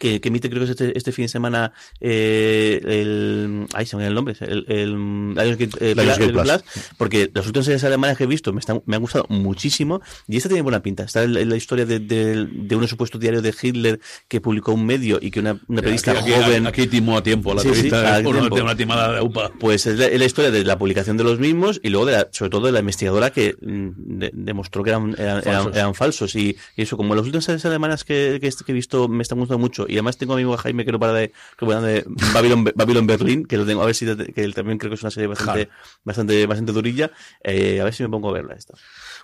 [0.00, 3.96] que, que, emite creo que es este, este fin de semana eh, el ay se
[3.96, 6.64] me el nombre el, el, el, Plus,
[6.96, 10.36] porque las últimas series alemanas que he visto me, están, me han gustado muchísimo y
[10.36, 11.04] esta tiene buena pinta.
[11.04, 14.86] Está la, la historia de, de, de, un supuesto diario de Hitler que publicó un
[14.86, 18.26] medio y que una, una periodista aquí, joven aquí, timó a tiempo la periodista sí,
[18.26, 19.52] una timada de UPA.
[19.58, 22.12] Pues es la, es la, historia de la publicación de los mismos y luego de
[22.12, 25.76] la, sobre todo de la investigadora que mm, de, demostró que eran, eran, falsos.
[25.76, 26.34] Eran, falsos.
[26.36, 29.38] Y, y, eso como las últimas series alemanas que, que, que he visto me están
[29.38, 32.04] gustando mucho y además tengo a mi amigo Jaime que no para de, que de
[32.32, 35.02] Babylon, Babylon Berlin, que lo tengo, a ver si, que él también creo que es
[35.02, 35.68] una serie bastante,
[36.04, 37.10] bastante, bastante durilla,
[37.42, 38.74] eh, a ver si me pongo a verla esta.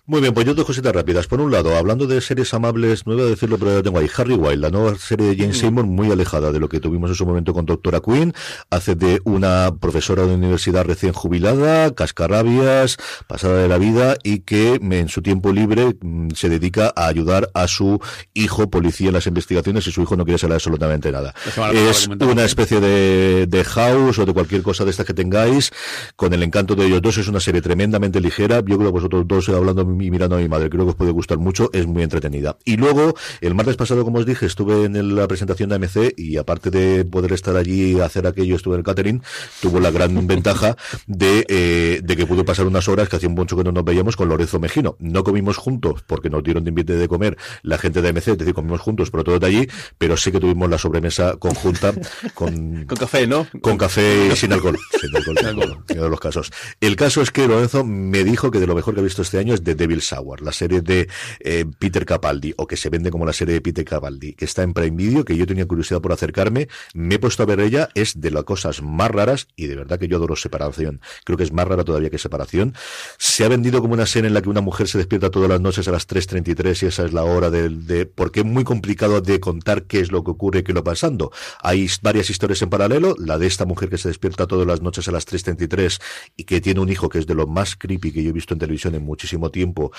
[0.08, 1.26] Muy bien, pues yo dos cositas rápidas.
[1.26, 4.08] Por un lado, hablando de series amables, no iba a decirlo, pero ya tengo ahí.
[4.16, 5.54] Harry Wild, la nueva serie de Jane mm.
[5.54, 8.32] Seymour, muy alejada de lo que tuvimos en su momento con Doctora Queen.
[8.70, 14.74] Hace de una profesora de universidad recién jubilada, cascarrabias, pasada de la vida y que
[14.74, 18.00] en su tiempo libre mm, se dedica a ayudar a su
[18.32, 21.34] hijo policía en las investigaciones y su hijo no quiere saber absolutamente nada.
[21.72, 25.70] Es una especie de, de house o de cualquier cosa de esta que tengáis,
[26.16, 27.18] con el encanto de ellos dos.
[27.18, 28.56] Es una serie tremendamente ligera.
[28.66, 30.70] Yo creo que vosotros dos hablando y mirando a mi madre.
[30.70, 32.56] Creo que os puede gustar mucho, es muy entretenida.
[32.64, 36.36] Y luego, el martes pasado, como os dije, estuve en la presentación de AMC y
[36.36, 39.22] aparte de poder estar allí y hacer aquello, estuve en el catering,
[39.60, 40.76] tuvo la gran ventaja
[41.06, 44.16] de, eh, de que pudo pasar unas horas que hacía mucho que no nos veíamos
[44.16, 44.96] con Lorenzo Mejino.
[44.98, 48.38] No comimos juntos porque nos dieron de invite de comer la gente de AMC, es
[48.38, 51.92] decir, comimos juntos, pero todo de allí, pero sí que tuvimos la sobremesa conjunta
[52.34, 53.48] con, con café, ¿no?
[53.60, 54.78] Con café sin alcohol.
[55.00, 55.36] Sin alcohol,
[55.88, 56.52] en los casos.
[56.80, 59.38] El caso es que Lorenzo me dijo que de lo mejor que ha visto este
[59.38, 61.08] año es de Devil Sour, la serie de
[61.40, 64.62] eh, Peter Capaldi, o que se vende como la serie de Peter Capaldi, que está
[64.62, 67.88] en Prime Video, que yo tenía curiosidad por acercarme, me he puesto a ver ella,
[67.94, 71.00] es de las cosas más raras, y de verdad que yo adoro Separación.
[71.24, 72.74] Creo que es más rara todavía que Separación.
[73.18, 75.60] Se ha vendido como una serie en la que una mujer se despierta todas las
[75.60, 79.20] noches a las 3.33 y esa es la hora de, de porque es muy complicado
[79.20, 81.32] de contar qué es lo que ocurre y qué lo pasando.
[81.60, 85.08] Hay varias historias en paralelo, la de esta mujer que se despierta todas las noches
[85.08, 86.00] a las 3.33
[86.36, 88.54] y que tiene un hijo que es de lo más creepy que yo he visto
[88.54, 89.92] en televisión en muchísimo tiempo,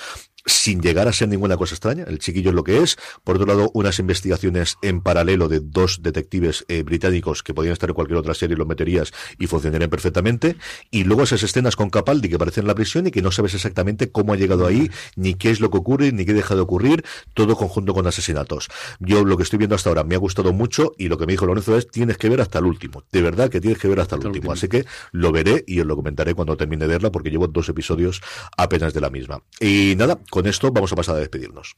[0.45, 2.05] sin llegar a ser ninguna cosa extraña.
[2.07, 2.97] El chiquillo es lo que es.
[3.23, 7.89] Por otro lado, unas investigaciones en paralelo de dos detectives eh, británicos que podían estar
[7.89, 10.55] en cualquier otra serie, los meterías y funcionarían perfectamente.
[10.91, 13.53] Y luego esas escenas con Capaldi que aparecen en la prisión y que no sabes
[13.53, 16.61] exactamente cómo ha llegado ahí, ni qué es lo que ocurre, ni qué deja de
[16.61, 18.69] ocurrir, todo conjunto con asesinatos.
[18.99, 21.33] Yo lo que estoy viendo hasta ahora me ha gustado mucho y lo que me
[21.33, 23.03] dijo Lorenzo es tienes que ver hasta el último.
[23.11, 24.51] De verdad que tienes que ver hasta el último.
[24.51, 27.69] Así que lo veré y os lo comentaré cuando termine de verla porque llevo dos
[27.69, 28.21] episodios
[28.57, 29.41] apenas de la misma.
[29.59, 31.77] Y nada, con esto vamos a pasar a despedirnos.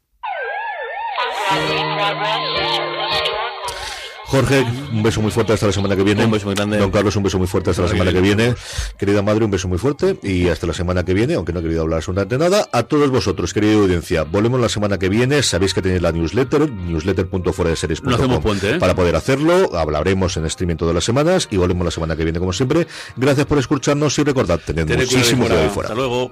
[4.29, 6.23] Jorge, un beso muy fuerte hasta la semana que viene.
[6.23, 6.77] Un beso muy grande.
[6.77, 8.53] Don Carlos, un beso muy fuerte hasta la semana que viene.
[8.95, 11.63] Querida madre, un beso muy fuerte y hasta la semana que viene, aunque no he
[11.63, 12.69] querido hablar absolutamente nada.
[12.71, 15.41] A todos vosotros, querida audiencia, volvemos la semana que viene.
[15.41, 16.69] Sabéis que tenéis la newsletter,
[18.39, 18.79] puente, ¿eh?
[18.79, 19.75] para poder hacerlo.
[19.75, 22.85] Hablaremos en streaming todas las semanas y volvemos la semana que viene, como siempre.
[23.17, 25.89] Gracias por escucharnos y recordad, tened ahí muchísimo ahí fuera.
[25.89, 26.31] Hasta luego.